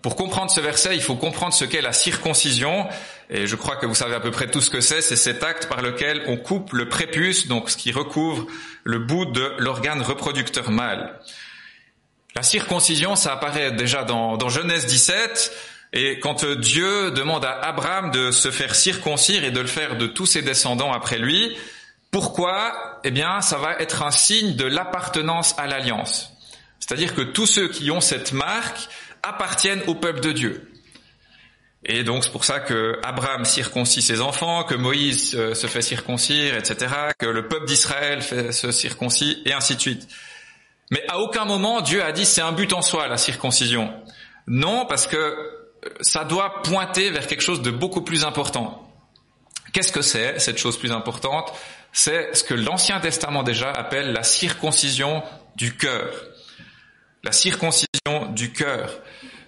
Pour 0.00 0.16
comprendre 0.16 0.50
ce 0.50 0.60
verset, 0.60 0.96
il 0.96 1.02
faut 1.02 1.14
comprendre 1.14 1.52
ce 1.52 1.64
qu'est 1.64 1.82
la 1.82 1.92
circoncision, 1.92 2.88
et 3.34 3.46
je 3.46 3.56
crois 3.56 3.76
que 3.76 3.86
vous 3.86 3.94
savez 3.94 4.14
à 4.14 4.20
peu 4.20 4.30
près 4.30 4.50
tout 4.50 4.60
ce 4.60 4.68
que 4.68 4.82
c'est, 4.82 5.00
c'est 5.00 5.16
cet 5.16 5.42
acte 5.42 5.66
par 5.66 5.80
lequel 5.80 6.22
on 6.26 6.36
coupe 6.36 6.74
le 6.74 6.88
prépuce, 6.88 7.48
donc 7.48 7.70
ce 7.70 7.78
qui 7.78 7.90
recouvre 7.90 8.46
le 8.84 8.98
bout 8.98 9.24
de 9.24 9.54
l'organe 9.58 10.02
reproducteur 10.02 10.70
mâle. 10.70 11.18
La 12.36 12.42
circoncision, 12.42 13.16
ça 13.16 13.32
apparaît 13.32 13.72
déjà 13.72 14.04
dans, 14.04 14.36
dans 14.36 14.50
Genèse 14.50 14.86
17, 14.86 15.50
et 15.94 16.18
quand 16.18 16.44
Dieu 16.44 17.10
demande 17.10 17.46
à 17.46 17.52
Abraham 17.52 18.10
de 18.10 18.30
se 18.30 18.50
faire 18.50 18.74
circoncire 18.74 19.44
et 19.44 19.50
de 19.50 19.60
le 19.60 19.66
faire 19.66 19.96
de 19.96 20.06
tous 20.06 20.26
ses 20.26 20.42
descendants 20.42 20.92
après 20.92 21.18
lui, 21.18 21.56
pourquoi? 22.10 23.00
Eh 23.04 23.10
bien, 23.10 23.40
ça 23.40 23.56
va 23.56 23.76
être 23.78 24.02
un 24.02 24.10
signe 24.10 24.56
de 24.56 24.66
l'appartenance 24.66 25.54
à 25.58 25.66
l'alliance. 25.66 26.32
C'est-à-dire 26.80 27.14
que 27.14 27.22
tous 27.22 27.46
ceux 27.46 27.68
qui 27.68 27.90
ont 27.90 28.02
cette 28.02 28.32
marque 28.32 28.88
appartiennent 29.22 29.82
au 29.86 29.94
peuple 29.94 30.20
de 30.20 30.32
Dieu. 30.32 30.71
Et 31.84 32.04
donc 32.04 32.24
c'est 32.24 32.30
pour 32.30 32.44
ça 32.44 32.60
que 32.60 32.98
Abraham 33.02 33.44
circoncis 33.44 34.02
ses 34.02 34.20
enfants, 34.20 34.64
que 34.64 34.74
Moïse 34.74 35.34
euh, 35.34 35.54
se 35.54 35.66
fait 35.66 35.82
circoncire, 35.82 36.56
etc., 36.56 36.94
que 37.18 37.26
le 37.26 37.48
peuple 37.48 37.66
d'Israël 37.66 38.22
se 38.22 38.70
circoncis, 38.70 39.42
et 39.44 39.52
ainsi 39.52 39.74
de 39.76 39.80
suite. 39.80 40.08
Mais 40.90 41.02
à 41.08 41.18
aucun 41.18 41.44
moment 41.44 41.80
Dieu 41.80 42.02
a 42.04 42.12
dit 42.12 42.24
c'est 42.24 42.40
un 42.40 42.52
but 42.52 42.72
en 42.72 42.82
soi 42.82 43.08
la 43.08 43.18
circoncision. 43.18 43.92
Non, 44.46 44.86
parce 44.86 45.06
que 45.06 45.36
ça 46.00 46.24
doit 46.24 46.62
pointer 46.62 47.10
vers 47.10 47.26
quelque 47.26 47.42
chose 47.42 47.62
de 47.62 47.70
beaucoup 47.70 48.02
plus 48.02 48.24
important. 48.24 48.88
Qu'est-ce 49.72 49.92
que 49.92 50.02
c'est 50.02 50.38
cette 50.38 50.58
chose 50.58 50.78
plus 50.78 50.92
importante? 50.92 51.52
C'est 51.92 52.34
ce 52.34 52.44
que 52.44 52.54
l'Ancien 52.54 53.00
Testament 53.00 53.42
déjà 53.42 53.70
appelle 53.70 54.12
la 54.12 54.22
circoncision 54.22 55.22
du 55.56 55.76
cœur. 55.76 56.12
La 57.24 57.32
circoncision 57.32 58.26
du 58.30 58.52
cœur. 58.52 58.90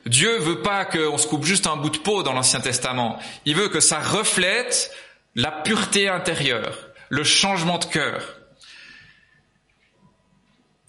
Dieu 0.06 0.38
veut 0.38 0.62
pas 0.62 0.84
qu'on 0.84 1.18
se 1.18 1.26
coupe 1.26 1.44
juste 1.44 1.66
un 1.66 1.76
bout 1.76 1.90
de 1.90 1.98
peau 1.98 2.22
dans 2.22 2.32
l'Ancien 2.32 2.60
Testament. 2.60 3.18
Il 3.44 3.56
veut 3.56 3.68
que 3.68 3.80
ça 3.80 3.98
reflète 3.98 4.90
la 5.34 5.50
pureté 5.50 6.08
intérieure, 6.08 6.78
le 7.08 7.24
changement 7.24 7.78
de 7.78 7.86
cœur 7.86 8.22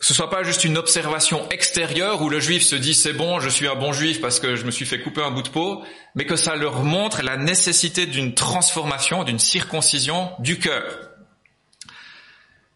ce 0.05 0.13
soit 0.13 0.29
pas 0.29 0.43
juste 0.43 0.63
une 0.63 0.77
observation 0.77 1.49
extérieure 1.49 2.21
où 2.21 2.29
le 2.29 2.39
juif 2.39 2.63
se 2.63 2.75
dit 2.75 2.93
c'est 2.93 3.13
bon, 3.13 3.39
je 3.39 3.49
suis 3.49 3.67
un 3.67 3.73
bon 3.73 3.91
juif 3.91 4.21
parce 4.21 4.39
que 4.39 4.55
je 4.55 4.63
me 4.63 4.69
suis 4.69 4.85
fait 4.85 5.01
couper 5.01 5.23
un 5.23 5.31
bout 5.31 5.41
de 5.41 5.49
peau, 5.49 5.83
mais 6.13 6.27
que 6.27 6.35
ça 6.35 6.55
leur 6.55 6.83
montre 6.83 7.23
la 7.23 7.37
nécessité 7.37 8.05
d'une 8.05 8.35
transformation, 8.35 9.23
d'une 9.23 9.39
circoncision 9.39 10.31
du 10.37 10.59
cœur. 10.59 11.09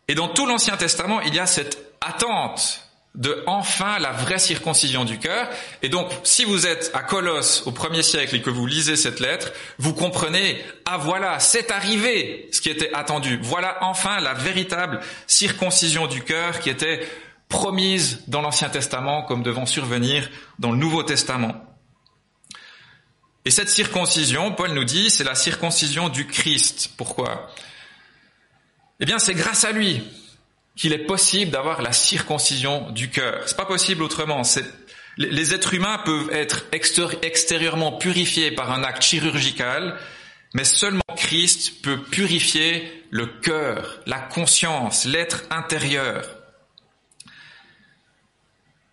Et 0.07 0.15
dans 0.15 0.27
tout 0.27 0.47
l'Ancien 0.47 0.75
Testament, 0.75 1.21
il 1.21 1.35
y 1.35 1.39
a 1.39 1.45
cette 1.45 1.93
attente 2.01 2.88
de 3.15 3.43
enfin 3.47 3.99
la 3.99 4.11
vraie 4.11 4.39
circoncision 4.39 5.03
du 5.03 5.17
cœur. 5.17 5.49
Et 5.81 5.89
donc, 5.89 6.11
si 6.23 6.45
vous 6.45 6.67
êtes 6.67 6.91
à 6.93 7.01
Colosse 7.01 7.63
au 7.65 7.71
premier 7.71 8.03
siècle 8.03 8.35
et 8.35 8.41
que 8.41 8.49
vous 8.49 8.65
lisez 8.65 8.95
cette 8.95 9.19
lettre, 9.19 9.51
vous 9.77 9.93
comprenez, 9.93 10.63
ah 10.85 10.97
voilà, 10.97 11.39
c'est 11.39 11.71
arrivé 11.71 12.47
ce 12.51 12.61
qui 12.61 12.69
était 12.69 12.93
attendu. 12.93 13.39
Voilà 13.41 13.77
enfin 13.81 14.19
la 14.19 14.33
véritable 14.33 14.99
circoncision 15.27 16.07
du 16.07 16.23
cœur 16.23 16.59
qui 16.59 16.69
était 16.69 17.07
promise 17.49 18.21
dans 18.27 18.41
l'Ancien 18.41 18.69
Testament 18.69 19.23
comme 19.23 19.41
devant 19.41 19.65
survenir 19.65 20.29
dans 20.59 20.71
le 20.71 20.77
Nouveau 20.77 21.01
Testament. 21.01 21.55
Et 23.45 23.51
cette 23.51 23.69
circoncision, 23.69 24.51
Paul 24.51 24.73
nous 24.73 24.83
dit, 24.83 25.09
c'est 25.09 25.23
la 25.23 25.33
circoncision 25.33 26.09
du 26.09 26.27
Christ. 26.27 26.91
Pourquoi? 26.95 27.51
Eh 28.99 29.05
bien, 29.05 29.17
c'est 29.17 29.33
grâce 29.33 29.63
à 29.63 29.71
lui 29.71 30.03
qu'il 30.79 30.93
est 30.93 31.05
possible 31.05 31.51
d'avoir 31.51 31.81
la 31.81 31.91
circoncision 31.91 32.89
du 32.91 33.09
cœur. 33.09 33.43
C'est 33.45 33.57
pas 33.57 33.65
possible 33.65 34.01
autrement. 34.01 34.43
Les 35.17 35.53
êtres 35.53 35.73
humains 35.73 35.97
peuvent 36.05 36.31
être 36.31 36.63
extérieurement 36.71 37.97
purifiés 37.97 38.51
par 38.51 38.71
un 38.71 38.85
acte 38.85 39.03
chirurgical, 39.03 39.99
mais 40.53 40.63
seulement 40.63 41.03
Christ 41.17 41.81
peut 41.83 42.01
purifier 42.01 43.03
le 43.09 43.25
cœur, 43.25 43.99
la 44.05 44.19
conscience, 44.19 45.03
l'être 45.03 45.43
intérieur. 45.49 46.25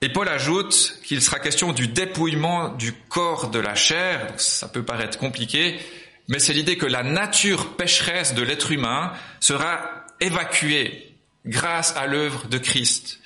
Et 0.01 0.09
Paul 0.09 0.29
ajoute 0.29 0.99
qu'il 1.05 1.23
sera 1.23 1.39
question 1.39 1.73
du 1.73 1.87
dépouillement 1.87 2.71
du 2.71 2.95
corps 2.95 3.49
de 3.49 3.61
la 3.61 3.77
chair. 3.77 4.35
Ça 4.39 4.67
peut 4.67 4.85
paraître 4.85 5.19
compliqué, 5.19 5.79
mais 6.27 6.41
c'est 6.41 6.53
l'idée 6.53 6.79
que 6.79 6.87
la 6.87 7.05
nature 7.05 7.77
pécheresse 7.77 8.35
de 8.35 8.43
l'être 8.43 8.73
humain 8.73 9.13
sera 9.39 10.05
évacuée 10.19 11.06
grâce 11.47 11.97
à 11.97 12.07
l'œuvre 12.07 12.47
de 12.49 12.59
Christ. 12.59 13.21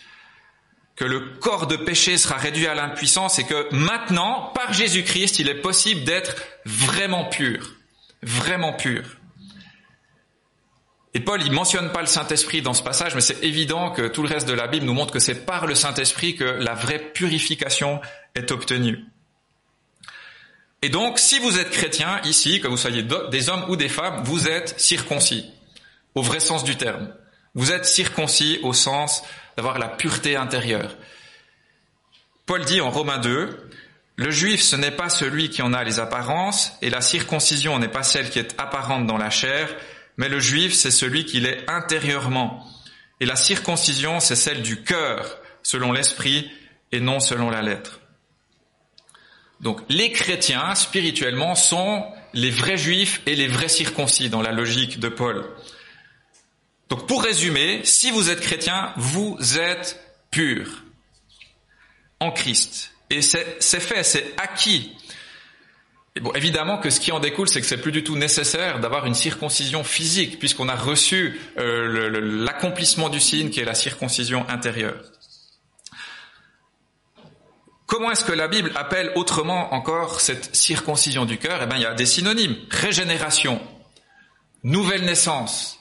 Que 0.96 1.04
le 1.04 1.20
corps 1.38 1.66
de 1.66 1.76
péché 1.76 2.18
sera 2.18 2.36
réduit 2.36 2.66
à 2.66 2.74
l'impuissance 2.74 3.38
et 3.38 3.44
que 3.44 3.74
maintenant, 3.74 4.52
par 4.54 4.72
Jésus-Christ, 4.72 5.38
il 5.38 5.48
est 5.48 5.60
possible 5.60 6.04
d'être 6.04 6.36
vraiment 6.66 7.24
pur. 7.24 7.76
Vraiment 8.22 8.74
pur. 8.74 9.02
Et 11.12 11.20
Paul, 11.20 11.42
il 11.42 11.50
mentionne 11.50 11.90
pas 11.90 12.02
le 12.02 12.06
Saint-Esprit 12.06 12.62
dans 12.62 12.74
ce 12.74 12.82
passage, 12.82 13.14
mais 13.14 13.20
c'est 13.20 13.42
évident 13.42 13.90
que 13.90 14.06
tout 14.06 14.22
le 14.22 14.28
reste 14.28 14.46
de 14.46 14.52
la 14.52 14.68
Bible 14.68 14.86
nous 14.86 14.94
montre 14.94 15.12
que 15.12 15.18
c'est 15.18 15.44
par 15.46 15.66
le 15.66 15.74
Saint-Esprit 15.74 16.36
que 16.36 16.44
la 16.44 16.74
vraie 16.74 17.00
purification 17.00 18.00
est 18.36 18.52
obtenue. 18.52 19.04
Et 20.82 20.88
donc, 20.88 21.18
si 21.18 21.38
vous 21.40 21.58
êtes 21.58 21.70
chrétien 21.70 22.20
ici, 22.24 22.60
que 22.60 22.68
vous 22.68 22.76
soyez 22.76 23.02
des 23.30 23.48
hommes 23.48 23.64
ou 23.68 23.76
des 23.76 23.88
femmes, 23.88 24.22
vous 24.24 24.48
êtes 24.48 24.78
circoncis, 24.78 25.50
au 26.14 26.22
vrai 26.22 26.40
sens 26.40 26.62
du 26.62 26.76
terme. 26.76 27.12
Vous 27.54 27.72
êtes 27.72 27.86
circoncis 27.86 28.60
au 28.62 28.72
sens 28.72 29.22
d'avoir 29.56 29.78
la 29.78 29.88
pureté 29.88 30.36
intérieure. 30.36 30.96
Paul 32.46 32.64
dit 32.64 32.80
en 32.80 32.90
Romains 32.90 33.18
2, 33.18 33.70
le 34.16 34.30
juif 34.30 34.60
ce 34.62 34.76
n'est 34.76 34.90
pas 34.90 35.08
celui 35.08 35.50
qui 35.50 35.62
en 35.62 35.72
a 35.72 35.82
les 35.82 35.98
apparences, 35.98 36.72
et 36.82 36.90
la 36.90 37.00
circoncision 37.00 37.78
n'est 37.78 37.88
pas 37.88 38.02
celle 38.02 38.30
qui 38.30 38.38
est 38.38 38.54
apparente 38.58 39.06
dans 39.06 39.16
la 39.16 39.30
chair, 39.30 39.74
mais 40.16 40.28
le 40.28 40.40
juif 40.40 40.74
c'est 40.74 40.90
celui 40.90 41.24
qui 41.24 41.40
l'est 41.40 41.64
intérieurement. 41.68 42.66
Et 43.20 43.26
la 43.26 43.36
circoncision 43.36 44.20
c'est 44.20 44.36
celle 44.36 44.62
du 44.62 44.82
cœur, 44.82 45.38
selon 45.62 45.92
l'esprit, 45.92 46.50
et 46.92 47.00
non 47.00 47.20
selon 47.20 47.50
la 47.50 47.62
lettre. 47.62 48.00
Donc 49.60 49.80
les 49.88 50.12
chrétiens, 50.12 50.74
spirituellement, 50.74 51.54
sont 51.54 52.04
les 52.32 52.50
vrais 52.50 52.76
juifs 52.76 53.20
et 53.26 53.36
les 53.36 53.48
vrais 53.48 53.68
circoncis 53.68 54.30
dans 54.30 54.42
la 54.42 54.52
logique 54.52 55.00
de 55.00 55.08
Paul. 55.08 55.44
Donc 56.90 57.06
pour 57.06 57.22
résumer, 57.22 57.80
si 57.84 58.10
vous 58.10 58.30
êtes 58.30 58.40
chrétien, 58.40 58.92
vous 58.96 59.38
êtes 59.56 60.04
pur 60.30 60.82
en 62.18 62.32
Christ. 62.32 62.92
Et 63.08 63.22
c'est 63.22 63.60
fait, 63.60 64.02
c'est 64.02 64.34
acquis. 64.36 64.96
Et 66.16 66.20
bon, 66.20 66.32
évidemment 66.32 66.78
que 66.78 66.90
ce 66.90 66.98
qui 66.98 67.12
en 67.12 67.20
découle, 67.20 67.48
c'est 67.48 67.60
que 67.60 67.66
c'est 67.66 67.80
plus 67.80 67.92
du 67.92 68.02
tout 68.02 68.16
nécessaire 68.16 68.80
d'avoir 68.80 69.06
une 69.06 69.14
circoncision 69.14 69.84
physique, 69.84 70.40
puisqu'on 70.40 70.68
a 70.68 70.74
reçu 70.74 71.40
euh, 71.58 72.44
l'accomplissement 72.44 73.08
du 73.08 73.20
signe 73.20 73.50
qui 73.50 73.60
est 73.60 73.64
la 73.64 73.74
circoncision 73.74 74.48
intérieure. 74.48 75.00
Comment 77.86 78.10
est-ce 78.10 78.24
que 78.24 78.32
la 78.32 78.48
Bible 78.48 78.72
appelle 78.74 79.12
autrement 79.14 79.74
encore 79.74 80.20
cette 80.20 80.54
circoncision 80.54 81.24
du 81.24 81.38
cœur? 81.38 81.60
Eh 81.62 81.66
bien, 81.66 81.76
il 81.76 81.82
y 81.82 81.86
a 81.86 81.94
des 81.94 82.06
synonymes. 82.06 82.56
Régénération, 82.70 83.60
nouvelle 84.62 85.04
naissance, 85.04 85.79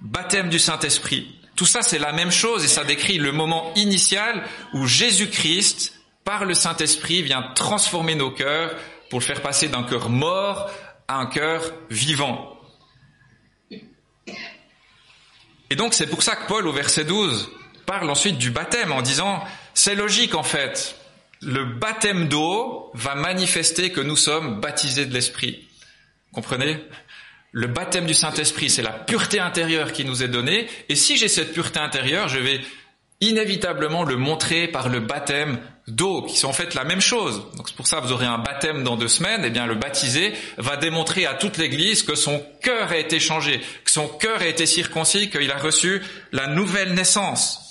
baptême 0.00 0.48
du 0.48 0.58
Saint-Esprit. 0.58 1.34
Tout 1.56 1.66
ça, 1.66 1.82
c'est 1.82 1.98
la 1.98 2.12
même 2.12 2.30
chose 2.30 2.64
et 2.64 2.68
ça 2.68 2.84
décrit 2.84 3.18
le 3.18 3.32
moment 3.32 3.72
initial 3.74 4.44
où 4.74 4.86
Jésus-Christ, 4.86 5.94
par 6.24 6.44
le 6.44 6.54
Saint-Esprit, 6.54 7.22
vient 7.22 7.42
transformer 7.54 8.14
nos 8.14 8.30
cœurs 8.30 8.76
pour 9.10 9.18
le 9.20 9.24
faire 9.24 9.42
passer 9.42 9.68
d'un 9.68 9.82
cœur 9.82 10.08
mort 10.08 10.70
à 11.08 11.16
un 11.16 11.26
cœur 11.26 11.62
vivant. 11.90 12.56
Et 15.70 15.76
donc 15.76 15.94
c'est 15.94 16.06
pour 16.06 16.22
ça 16.22 16.36
que 16.36 16.46
Paul 16.46 16.66
au 16.66 16.72
verset 16.72 17.04
12 17.04 17.50
parle 17.86 18.08
ensuite 18.10 18.38
du 18.38 18.50
baptême 18.50 18.92
en 18.92 19.02
disant 19.02 19.42
c'est 19.74 19.94
logique 19.94 20.34
en 20.34 20.42
fait. 20.42 20.96
Le 21.40 21.64
baptême 21.64 22.28
d'eau 22.28 22.90
va 22.94 23.14
manifester 23.14 23.92
que 23.92 24.00
nous 24.00 24.16
sommes 24.16 24.60
baptisés 24.60 25.06
de 25.06 25.14
l'Esprit. 25.14 25.68
Comprenez? 26.32 26.84
Le 27.52 27.66
baptême 27.66 28.06
du 28.06 28.14
Saint-Esprit, 28.14 28.68
c'est 28.68 28.82
la 28.82 28.92
pureté 28.92 29.40
intérieure 29.40 29.92
qui 29.92 30.04
nous 30.04 30.22
est 30.22 30.28
donnée. 30.28 30.68
Et 30.88 30.96
si 30.96 31.16
j'ai 31.16 31.28
cette 31.28 31.52
pureté 31.52 31.78
intérieure, 31.78 32.28
je 32.28 32.38
vais 32.38 32.60
inévitablement 33.20 34.04
le 34.04 34.16
montrer 34.16 34.68
par 34.68 34.88
le 34.88 35.00
baptême 35.00 35.58
d'eau, 35.88 36.22
qui 36.22 36.36
sont 36.36 36.48
en 36.48 36.52
fait 36.52 36.74
la 36.74 36.84
même 36.84 37.00
chose. 37.00 37.42
Donc 37.56 37.68
c'est 37.68 37.74
pour 37.76 37.86
ça 37.86 37.98
que 37.98 38.06
vous 38.06 38.12
aurez 38.12 38.26
un 38.26 38.38
baptême 38.38 38.84
dans 38.84 38.96
deux 38.96 39.08
semaines. 39.08 39.42
Eh 39.44 39.50
bien, 39.50 39.66
le 39.66 39.74
baptisé 39.74 40.34
va 40.58 40.76
démontrer 40.76 41.26
à 41.26 41.34
toute 41.34 41.56
l'Église 41.56 42.02
que 42.02 42.14
son 42.14 42.44
cœur 42.62 42.92
a 42.92 42.96
été 42.96 43.18
changé, 43.18 43.60
que 43.84 43.90
son 43.90 44.06
cœur 44.06 44.42
a 44.42 44.46
été 44.46 44.66
circoncis, 44.66 45.30
qu'il 45.30 45.50
a 45.50 45.56
reçu 45.56 46.02
la 46.32 46.48
nouvelle 46.48 46.92
naissance. 46.94 47.67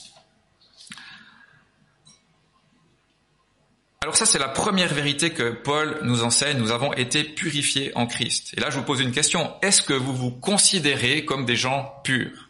Alors 4.07 4.15
ça, 4.15 4.25
c'est 4.25 4.39
la 4.39 4.47
première 4.47 4.93
vérité 4.93 5.31
que 5.31 5.51
Paul 5.51 5.99
nous 6.03 6.23
enseigne. 6.23 6.59
Nous 6.59 6.71
avons 6.71 6.93
été 6.93 7.25
purifiés 7.25 7.91
en 7.95 8.07
Christ. 8.07 8.53
Et 8.55 8.61
là, 8.61 8.69
je 8.69 8.77
vous 8.77 8.85
pose 8.85 9.01
une 9.01 9.11
question. 9.11 9.53
Est-ce 9.61 9.81
que 9.81 9.91
vous 9.91 10.15
vous 10.15 10.31
considérez 10.31 11.25
comme 11.25 11.43
des 11.43 11.57
gens 11.57 11.93
purs? 12.05 12.47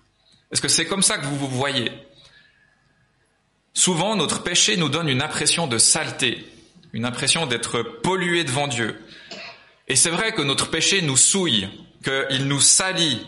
Est-ce 0.52 0.62
que 0.62 0.68
c'est 0.68 0.86
comme 0.86 1.02
ça 1.02 1.18
que 1.18 1.26
vous 1.26 1.36
vous 1.36 1.48
voyez? 1.48 1.92
Souvent, 3.74 4.16
notre 4.16 4.44
péché 4.44 4.78
nous 4.78 4.88
donne 4.88 5.10
une 5.10 5.24
impression 5.24 5.66
de 5.66 5.80
saleté, 5.80 6.46
une 6.94 7.06
impression 7.06 7.48
d'être 7.48 7.82
pollué 7.82 8.44
devant 8.44 8.68
Dieu. 8.68 8.96
Et 9.88 9.96
c'est 9.96 10.12
vrai 10.12 10.34
que 10.34 10.44
notre 10.44 10.70
péché 10.70 11.02
nous 11.02 11.18
souille, 11.18 11.68
qu'il 12.04 12.48
nous 12.48 12.62
salit, 12.62 13.26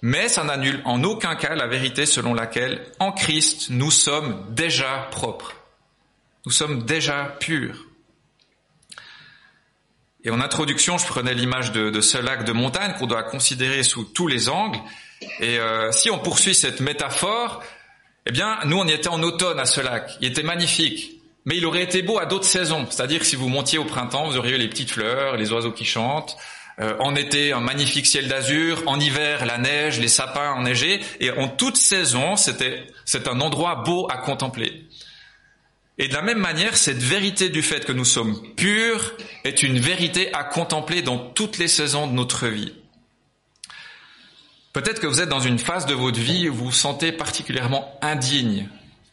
mais 0.00 0.30
ça 0.30 0.42
n'annule 0.42 0.80
en 0.86 1.04
aucun 1.04 1.34
cas 1.34 1.54
la 1.54 1.66
vérité 1.66 2.06
selon 2.06 2.32
laquelle, 2.32 2.80
en 2.98 3.12
Christ, 3.12 3.68
nous 3.68 3.90
sommes 3.90 4.46
déjà 4.54 5.06
propres. 5.10 5.59
Nous 6.46 6.52
sommes 6.52 6.84
déjà 6.84 7.36
purs. 7.38 7.86
Et 10.24 10.30
en 10.30 10.40
introduction, 10.40 10.98
je 10.98 11.06
prenais 11.06 11.34
l'image 11.34 11.72
de, 11.72 12.00
ce 12.00 12.18
lac 12.18 12.44
de 12.44 12.52
montagne 12.52 12.94
qu'on 12.98 13.06
doit 13.06 13.22
considérer 13.22 13.82
sous 13.82 14.04
tous 14.04 14.26
les 14.26 14.48
angles. 14.48 14.78
Et 15.40 15.58
euh, 15.58 15.92
si 15.92 16.10
on 16.10 16.18
poursuit 16.18 16.54
cette 16.54 16.80
métaphore, 16.80 17.62
eh 18.26 18.32
bien, 18.32 18.58
nous, 18.64 18.78
on 18.78 18.86
y 18.86 18.92
était 18.92 19.08
en 19.08 19.22
automne 19.22 19.58
à 19.58 19.66
ce 19.66 19.80
lac. 19.80 20.16
Il 20.20 20.28
était 20.28 20.42
magnifique. 20.42 21.20
Mais 21.46 21.56
il 21.56 21.64
aurait 21.64 21.82
été 21.82 22.02
beau 22.02 22.18
à 22.18 22.26
d'autres 22.26 22.44
saisons. 22.44 22.86
C'est-à-dire 22.90 23.20
que 23.20 23.26
si 23.26 23.36
vous 23.36 23.48
montiez 23.48 23.78
au 23.78 23.84
printemps, 23.84 24.28
vous 24.28 24.36
auriez 24.36 24.58
les 24.58 24.68
petites 24.68 24.90
fleurs, 24.90 25.36
les 25.36 25.52
oiseaux 25.52 25.72
qui 25.72 25.86
chantent. 25.86 26.36
Euh, 26.80 26.96
en 27.00 27.14
été, 27.14 27.52
un 27.52 27.60
magnifique 27.60 28.06
ciel 28.06 28.28
d'azur. 28.28 28.82
En 28.86 29.00
hiver, 29.00 29.46
la 29.46 29.56
neige, 29.56 30.00
les 30.00 30.08
sapins 30.08 30.52
enneigés. 30.52 31.00
Et 31.20 31.30
en 31.30 31.48
toute 31.48 31.76
saison, 31.76 32.36
c'était, 32.36 32.86
c'est 33.06 33.26
un 33.26 33.40
endroit 33.40 33.76
beau 33.76 34.06
à 34.10 34.18
contempler. 34.18 34.86
Et 36.00 36.08
de 36.08 36.14
la 36.14 36.22
même 36.22 36.38
manière, 36.38 36.78
cette 36.78 37.02
vérité 37.02 37.50
du 37.50 37.60
fait 37.60 37.84
que 37.84 37.92
nous 37.92 38.06
sommes 38.06 38.40
purs 38.56 39.12
est 39.44 39.62
une 39.62 39.78
vérité 39.78 40.32
à 40.32 40.44
contempler 40.44 41.02
dans 41.02 41.18
toutes 41.18 41.58
les 41.58 41.68
saisons 41.68 42.06
de 42.06 42.12
notre 42.12 42.48
vie. 42.48 42.72
Peut-être 44.72 44.98
que 44.98 45.06
vous 45.06 45.20
êtes 45.20 45.28
dans 45.28 45.40
une 45.40 45.58
phase 45.58 45.84
de 45.84 45.92
votre 45.92 46.18
vie 46.18 46.48
où 46.48 46.54
vous 46.54 46.64
vous 46.64 46.72
sentez 46.72 47.12
particulièrement 47.12 47.98
indigne, 48.00 48.66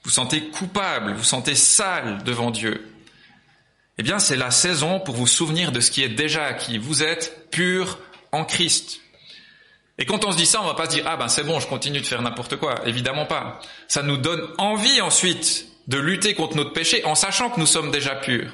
vous 0.03 0.09
sentez 0.09 0.45
coupable, 0.47 1.11
vous 1.11 1.25
sentez 1.25 1.55
sale 1.55 2.23
devant 2.23 2.51
Dieu. 2.51 2.89
Eh 3.97 4.03
bien, 4.03 4.17
c'est 4.17 4.37
la 4.37 4.49
saison 4.49 5.01
pour 5.01 5.15
vous 5.15 5.27
souvenir 5.27 5.73
de 5.73 5.81
ce 5.81 5.91
qui 5.91 6.03
est 6.03 6.09
déjà 6.09 6.45
acquis. 6.45 6.77
Vous 6.77 7.03
êtes 7.03 7.49
pur 7.51 7.99
en 8.31 8.45
Christ. 8.45 9.01
Et 9.97 10.05
quand 10.05 10.23
on 10.23 10.31
se 10.31 10.37
dit 10.37 10.45
ça, 10.45 10.61
on 10.61 10.65
va 10.65 10.73
pas 10.73 10.85
se 10.85 10.91
dire, 10.91 11.03
ah 11.05 11.17
ben 11.17 11.27
c'est 11.27 11.43
bon, 11.43 11.59
je 11.59 11.67
continue 11.67 11.99
de 11.99 12.05
faire 12.05 12.21
n'importe 12.21 12.55
quoi. 12.55 12.87
Évidemment 12.87 13.25
pas. 13.25 13.59
Ça 13.89 14.03
nous 14.03 14.15
donne 14.15 14.47
envie 14.57 15.01
ensuite 15.01 15.67
de 15.87 15.97
lutter 15.97 16.33
contre 16.33 16.55
notre 16.55 16.73
péché 16.73 17.03
en 17.05 17.15
sachant 17.15 17.49
que 17.49 17.59
nous 17.59 17.65
sommes 17.65 17.91
déjà 17.91 18.15
purs. 18.15 18.51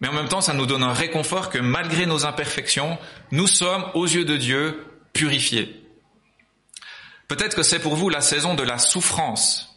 Mais 0.00 0.08
en 0.08 0.12
même 0.12 0.28
temps, 0.28 0.40
ça 0.40 0.54
nous 0.54 0.66
donne 0.66 0.82
un 0.82 0.92
réconfort 0.92 1.50
que 1.50 1.58
malgré 1.58 2.06
nos 2.06 2.26
imperfections, 2.26 2.98
nous 3.30 3.46
sommes, 3.46 3.84
aux 3.94 4.06
yeux 4.06 4.24
de 4.24 4.36
Dieu, 4.36 4.84
purifiés. 5.12 5.80
Peut-être 7.28 7.56
que 7.56 7.62
c'est 7.62 7.78
pour 7.78 7.96
vous 7.96 8.10
la 8.10 8.20
saison 8.20 8.54
de 8.54 8.62
la 8.62 8.78
souffrance. 8.78 9.70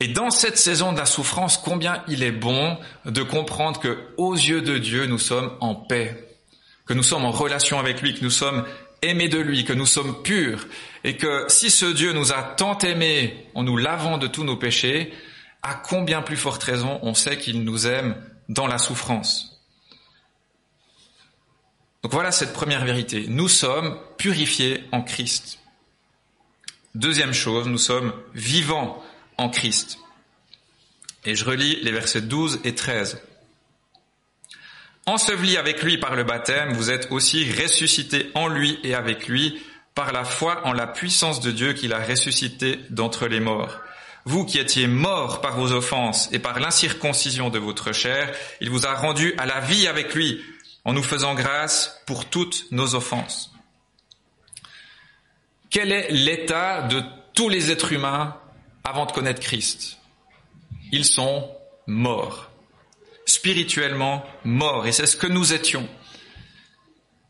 Et 0.00 0.08
dans 0.08 0.30
cette 0.30 0.58
saison 0.58 0.92
de 0.92 0.98
la 0.98 1.06
souffrance, 1.06 1.56
combien 1.56 2.02
il 2.06 2.22
est 2.22 2.32
bon 2.32 2.78
de 3.06 3.22
comprendre 3.22 3.80
que, 3.80 3.98
aux 4.16 4.34
yeux 4.34 4.60
de 4.60 4.78
Dieu, 4.78 5.06
nous 5.06 5.18
sommes 5.18 5.56
en 5.60 5.74
paix, 5.74 6.36
que 6.86 6.92
nous 6.92 7.02
sommes 7.02 7.24
en 7.24 7.30
relation 7.30 7.78
avec 7.78 8.02
lui, 8.02 8.14
que 8.14 8.22
nous 8.22 8.30
sommes 8.30 8.66
aimés 9.02 9.28
de 9.28 9.38
lui, 9.38 9.64
que 9.64 9.72
nous 9.72 9.86
sommes 9.86 10.22
purs, 10.22 10.66
et 11.04 11.16
que 11.16 11.46
si 11.48 11.70
ce 11.70 11.86
Dieu 11.86 12.12
nous 12.12 12.32
a 12.32 12.42
tant 12.42 12.78
aimés 12.78 13.46
en 13.54 13.62
nous 13.62 13.76
lavant 13.76 14.18
de 14.18 14.26
tous 14.26 14.44
nos 14.44 14.56
péchés, 14.56 15.12
à 15.66 15.74
combien 15.74 16.22
plus 16.22 16.36
forte 16.36 16.62
raison 16.62 17.00
on 17.02 17.14
sait 17.14 17.38
qu'il 17.38 17.64
nous 17.64 17.86
aime 17.86 18.14
dans 18.48 18.68
la 18.68 18.78
souffrance. 18.78 19.60
Donc 22.02 22.12
voilà 22.12 22.30
cette 22.30 22.52
première 22.52 22.84
vérité. 22.84 23.26
Nous 23.28 23.48
sommes 23.48 23.98
purifiés 24.16 24.84
en 24.92 25.02
Christ. 25.02 25.58
Deuxième 26.94 27.34
chose, 27.34 27.66
nous 27.66 27.78
sommes 27.78 28.12
vivants 28.32 29.02
en 29.38 29.48
Christ. 29.48 29.98
Et 31.24 31.34
je 31.34 31.44
relis 31.44 31.80
les 31.82 31.90
versets 31.90 32.20
12 32.20 32.60
et 32.62 32.76
13. 32.76 33.20
Ensevelis 35.06 35.56
avec 35.56 35.82
lui 35.82 35.98
par 35.98 36.14
le 36.14 36.22
baptême, 36.22 36.74
vous 36.74 36.90
êtes 36.90 37.10
aussi 37.10 37.44
ressuscités 37.52 38.30
en 38.34 38.46
lui 38.46 38.78
et 38.84 38.94
avec 38.94 39.26
lui 39.26 39.60
par 39.96 40.12
la 40.12 40.24
foi 40.24 40.64
en 40.64 40.72
la 40.72 40.86
puissance 40.86 41.40
de 41.40 41.50
Dieu 41.50 41.72
qu'il 41.72 41.92
a 41.92 42.04
ressuscité 42.04 42.78
d'entre 42.90 43.26
les 43.26 43.40
morts. 43.40 43.80
Vous 44.28 44.44
qui 44.44 44.58
étiez 44.58 44.88
morts 44.88 45.40
par 45.40 45.56
vos 45.56 45.70
offenses 45.70 46.28
et 46.32 46.40
par 46.40 46.58
l'incirconcision 46.58 47.48
de 47.48 47.60
votre 47.60 47.92
chair, 47.92 48.34
il 48.60 48.70
vous 48.70 48.84
a 48.84 48.92
rendu 48.92 49.32
à 49.38 49.46
la 49.46 49.60
vie 49.60 49.86
avec 49.86 50.16
lui 50.16 50.44
en 50.84 50.92
nous 50.92 51.04
faisant 51.04 51.36
grâce 51.36 52.02
pour 52.06 52.24
toutes 52.24 52.66
nos 52.72 52.96
offenses. 52.96 53.52
Quel 55.70 55.92
est 55.92 56.10
l'état 56.10 56.82
de 56.82 57.04
tous 57.34 57.48
les 57.48 57.70
êtres 57.70 57.92
humains 57.92 58.36
avant 58.82 59.06
de 59.06 59.12
connaître 59.12 59.40
Christ? 59.40 59.98
Ils 60.90 61.04
sont 61.04 61.48
morts, 61.86 62.50
spirituellement 63.26 64.26
morts, 64.42 64.88
et 64.88 64.92
c'est 64.92 65.06
ce 65.06 65.16
que 65.16 65.28
nous 65.28 65.52
étions. 65.52 65.88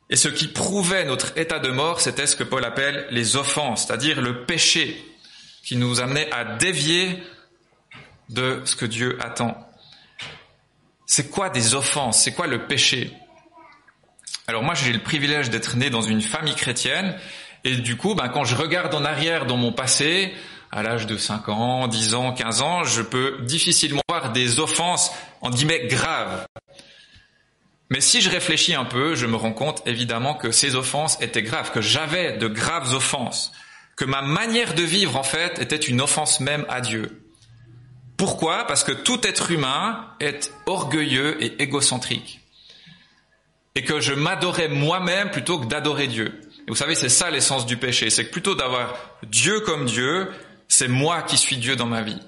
Et 0.09 0.17
ce 0.17 0.29
qui 0.29 0.49
prouvait 0.49 1.05
notre 1.05 1.37
état 1.37 1.59
de 1.59 1.69
mort, 1.69 2.01
c'était 2.01 2.27
ce 2.27 2.37
que 2.37 2.45
Paul 2.45 2.65
appelle 2.65 3.07
les 3.11 3.37
offenses, 3.37 3.87
c'est-à-dire 3.87 4.23
le 4.23 4.47
péché 4.47 5.05
qui 5.67 5.75
nous 5.77 6.01
amenait 6.01 6.33
à 6.33 6.45
dévier 6.45 7.21
de 8.29 8.63
ce 8.65 8.77
que 8.77 8.87
Dieu 8.87 9.19
attend. 9.21 9.69
C'est 11.07 11.29
quoi 11.29 11.51
des 11.51 11.75
offenses? 11.75 12.23
C'est 12.23 12.33
quoi 12.33 12.47
le 12.47 12.69
péché? 12.69 13.13
Alors 14.47 14.63
moi 14.63 14.75
j'ai 14.75 14.93
le 14.93 15.03
privilège 15.03 15.51
d'être 15.51 15.77
né 15.77 15.91
dans 15.91 16.03
une 16.03 16.23
famille 16.23 16.55
chrétienne 16.55 17.19
et 17.65 17.75
du 17.75 17.97
coup, 17.97 18.15
ben, 18.15 18.29
quand 18.29 18.45
je 18.45 18.55
regarde 18.55 18.95
en 18.95 19.05
arrière 19.05 19.45
dans 19.45 19.57
mon 19.57 19.73
passé, 19.73 20.33
à 20.71 20.85
l'âge 20.85 21.07
de 21.07 21.17
5 21.17 21.49
ans, 21.49 21.89
10 21.89 22.15
ans, 22.15 22.33
15 22.33 22.63
ans, 22.63 22.85
je 22.85 23.03
peux 23.03 23.39
difficilement 23.43 24.03
voir 24.09 24.31
des 24.31 24.61
offenses, 24.61 25.11
en 25.41 25.51
guillemets, 25.51 25.89
graves. 25.89 26.47
Mais 27.91 28.01
si 28.01 28.21
je 28.21 28.31
réfléchis 28.31 28.75
un 28.75 28.85
peu, 28.85 29.17
je 29.17 29.27
me 29.27 29.35
rends 29.35 29.53
compte 29.53 29.83
évidemment 29.85 30.35
que 30.35 30.53
ces 30.53 30.77
offenses 30.77 31.21
étaient 31.21 31.43
graves, 31.43 31.73
que 31.73 31.81
j'avais 31.81 32.37
de 32.37 32.47
graves 32.47 32.95
offenses, 32.95 33.51
que 33.97 34.05
ma 34.05 34.23
manière 34.23 34.75
de 34.75 34.83
vivre 34.83 35.17
en 35.17 35.23
fait 35.23 35.59
était 35.59 35.77
une 35.77 36.01
offense 36.01 36.41
même 36.41 36.67
à 36.69 36.81
Dieu. 36.81 37.23
Pourquoi? 38.17 38.67
Parce 38.67 38.85
que 38.85 38.93
tout 38.93 39.27
être 39.27 39.51
humain 39.51 40.07
est 40.21 40.53
orgueilleux 40.67 41.43
et 41.43 41.63
égocentrique. 41.63 42.41
Et 43.75 43.85
que 43.85 44.01
je 44.01 44.15
m'adorais 44.15 44.69
moi-même 44.69 45.31
plutôt 45.31 45.59
que 45.59 45.67
d'adorer 45.67 46.07
Dieu. 46.07 46.41
Et 46.67 46.71
vous 46.71 46.77
savez, 46.77 46.95
c'est 46.95 47.11
ça 47.11 47.31
l'essence 47.31 47.67
du 47.67 47.77
péché. 47.77 48.09
C'est 48.09 48.27
que 48.27 48.33
plutôt 48.33 48.55
d'avoir 48.55 48.95
Dieu 49.25 49.61
comme 49.61 49.85
Dieu, 49.85 50.31
c'est 50.69 50.89
moi 50.89 51.23
qui 51.23 51.37
suis 51.37 51.57
Dieu 51.57 51.77
dans 51.77 51.87
ma 51.87 52.03
vie. 52.03 52.21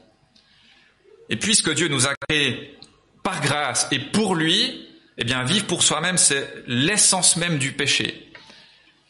Et 1.30 1.36
puisque 1.36 1.72
Dieu 1.72 1.88
nous 1.88 2.06
a 2.06 2.14
créés 2.28 2.78
par 3.22 3.40
grâce 3.40 3.88
et 3.90 3.98
pour 3.98 4.34
lui, 4.34 4.86
eh 5.16 5.24
bien, 5.24 5.42
vivre 5.42 5.66
pour 5.66 5.82
soi-même, 5.82 6.16
c'est 6.16 6.64
l'essence 6.66 7.36
même 7.36 7.58
du 7.58 7.72
péché. 7.72 8.30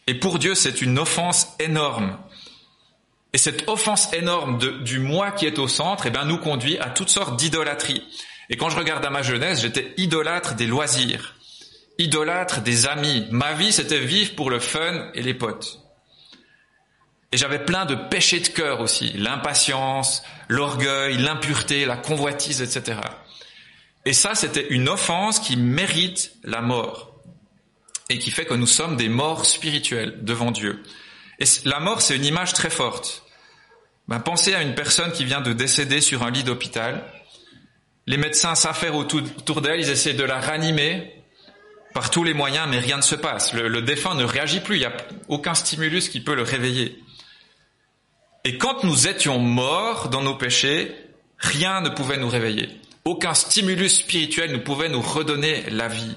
Et 0.07 0.15
pour 0.15 0.39
Dieu, 0.39 0.55
c'est 0.55 0.81
une 0.81 0.99
offense 0.99 1.49
énorme. 1.59 2.17
Et 3.33 3.39
cette 3.39 3.69
offense 3.69 4.13
énorme 4.13 4.59
du 4.83 4.99
moi 4.99 5.33
qui 5.33 5.47
est 5.47 5.59
au 5.59 5.69
centre, 5.69 6.07
eh 6.07 6.11
bien, 6.11 6.25
nous 6.25 6.39
conduit 6.39 6.79
à 6.79 6.91
toutes 6.91 7.11
sortes 7.11 7.39
d'idolâtries. 7.39 8.03
Et 8.51 8.57
quand 8.57 8.71
je 8.71 8.77
regarde 8.77 9.05
à 9.05 9.11
ma 9.11 9.23
jeunesse, 9.23 9.61
j'étais 9.61 9.93
idolâtre 9.99 10.55
des 10.55 10.67
loisirs, 10.67 11.35
idolâtre 11.99 12.63
des 12.63 12.87
amis. 12.87 13.27
Ma 13.31 13.53
vie, 13.53 13.73
c'était 13.73 14.01
vivre 14.01 14.35
pour 14.35 14.49
le 14.49 14.61
fun 14.61 15.11
et 15.15 15.23
les 15.23 15.35
potes. 15.35 15.81
Et 17.31 17.37
j'avais 17.37 17.63
plein 17.63 17.85
de 17.85 17.95
péchés 17.95 18.41
de 18.41 18.49
cœur 18.49 18.81
aussi, 18.81 19.13
l'impatience, 19.13 20.23
l'orgueil, 20.49 21.19
l'impureté, 21.19 21.85
la 21.85 21.99
convoitise, 21.99 22.63
etc. 22.63 23.01
Et 24.07 24.15
ça, 24.15 24.35
c'était 24.35 24.69
une 24.71 24.89
offense 24.89 25.39
qui 25.39 25.59
mérite 25.59 26.33
la 26.43 26.63
mort 26.63 27.13
et 28.09 28.19
qui 28.19 28.31
fait 28.31 28.47
que 28.47 28.55
nous 28.55 28.67
sommes 28.67 28.97
des 28.97 29.11
morts 29.11 29.45
spirituels 29.45 30.25
devant 30.25 30.51
Dieu. 30.51 30.83
Et 31.39 31.45
la 31.65 31.81
mort, 31.81 32.03
c'est 32.03 32.17
une 32.17 32.25
image 32.25 32.53
très 32.53 32.71
forte. 32.71 33.25
Ben, 34.09 34.21
pensez 34.21 34.55
à 34.55 34.63
une 34.63 34.75
personne 34.75 35.13
qui 35.13 35.25
vient 35.25 35.41
de 35.41 35.53
décéder 35.53 36.01
sur 36.01 36.23
un 36.23 36.31
lit 36.31 36.45
d'hôpital. 36.45 37.05
Les 38.07 38.17
médecins 38.17 38.55
s'affairent 38.55 38.97
autour 38.97 39.61
d'elle, 39.61 39.81
ils 39.81 39.91
essaient 39.91 40.15
de 40.15 40.25
la 40.25 40.41
ranimer 40.41 41.13
par 41.93 42.11
tous 42.11 42.25
les 42.25 42.35
moyens, 42.35 42.67
mais 42.71 42.79
rien 42.79 42.97
ne 42.97 43.03
se 43.03 43.15
passe. 43.15 43.53
Le, 43.53 43.69
le 43.69 43.83
défunt 43.83 44.15
ne 44.15 44.25
réagit 44.25 44.61
plus, 44.61 44.77
il 44.77 44.81
n'y 44.81 44.87
a 44.87 44.97
aucun 45.29 45.55
stimulus 45.55 46.09
qui 46.09 46.21
peut 46.21 46.35
le 46.35 46.43
réveiller. 46.43 47.03
Et 48.45 48.57
quand 48.57 48.83
nous 48.85 49.09
étions 49.09 49.39
morts 49.39 50.09
dans 50.09 50.23
nos 50.23 50.37
péchés, 50.37 50.95
rien 51.39 51.81
ne 51.83 51.91
pouvait 51.91 52.17
nous 52.17 52.29
réveiller. 52.29 52.69
Aucun 53.05 53.35
stimulus 53.35 53.99
spirituel 53.99 54.53
ne 54.53 54.59
pouvait 54.59 54.89
nous 54.89 55.03
redonner 55.03 55.69
la 55.71 55.89
vie. 55.89 56.17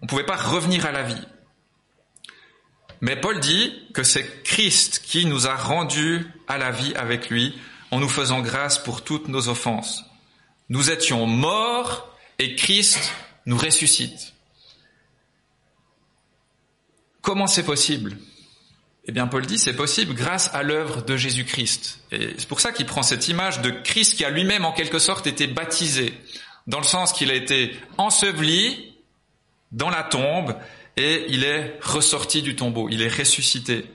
On 0.00 0.06
ne 0.06 0.08
pouvait 0.08 0.24
pas 0.24 0.36
revenir 0.36 0.86
à 0.86 0.92
la 0.92 1.02
vie. 1.02 1.26
Mais 3.00 3.16
Paul 3.16 3.40
dit 3.40 3.72
que 3.94 4.02
c'est 4.02 4.42
Christ 4.42 5.02
qui 5.04 5.24
nous 5.24 5.46
a 5.46 5.54
rendus 5.54 6.26
à 6.48 6.58
la 6.58 6.70
vie 6.70 6.94
avec 6.94 7.30
lui 7.30 7.58
en 7.90 7.98
nous 7.98 8.08
faisant 8.08 8.40
grâce 8.40 8.78
pour 8.78 9.02
toutes 9.02 9.28
nos 9.28 9.48
offenses. 9.48 10.04
Nous 10.68 10.90
étions 10.90 11.26
morts 11.26 12.16
et 12.38 12.54
Christ 12.56 13.12
nous 13.46 13.56
ressuscite. 13.56 14.34
Comment 17.22 17.46
c'est 17.46 17.64
possible? 17.64 18.16
Eh 19.06 19.12
bien, 19.12 19.26
Paul 19.26 19.46
dit 19.46 19.58
c'est 19.58 19.74
possible 19.74 20.14
grâce 20.14 20.52
à 20.54 20.62
l'œuvre 20.62 21.02
de 21.02 21.16
Jésus-Christ. 21.16 22.00
Et 22.12 22.34
c'est 22.38 22.48
pour 22.48 22.60
ça 22.60 22.72
qu'il 22.72 22.86
prend 22.86 23.02
cette 23.02 23.28
image 23.28 23.60
de 23.62 23.70
Christ 23.70 24.14
qui 24.14 24.24
a 24.24 24.30
lui-même 24.30 24.64
en 24.64 24.72
quelque 24.72 24.98
sorte 24.98 25.26
été 25.26 25.46
baptisé, 25.46 26.14
dans 26.66 26.78
le 26.78 26.84
sens 26.84 27.12
qu'il 27.12 27.30
a 27.30 27.34
été 27.34 27.74
enseveli 27.96 28.94
dans 29.72 29.90
la 29.90 30.02
tombe 30.02 30.54
et 31.00 31.24
il 31.28 31.44
est 31.44 31.78
ressorti 31.80 32.42
du 32.42 32.54
tombeau, 32.56 32.90
il 32.90 33.00
est 33.00 33.08
ressuscité. 33.08 33.86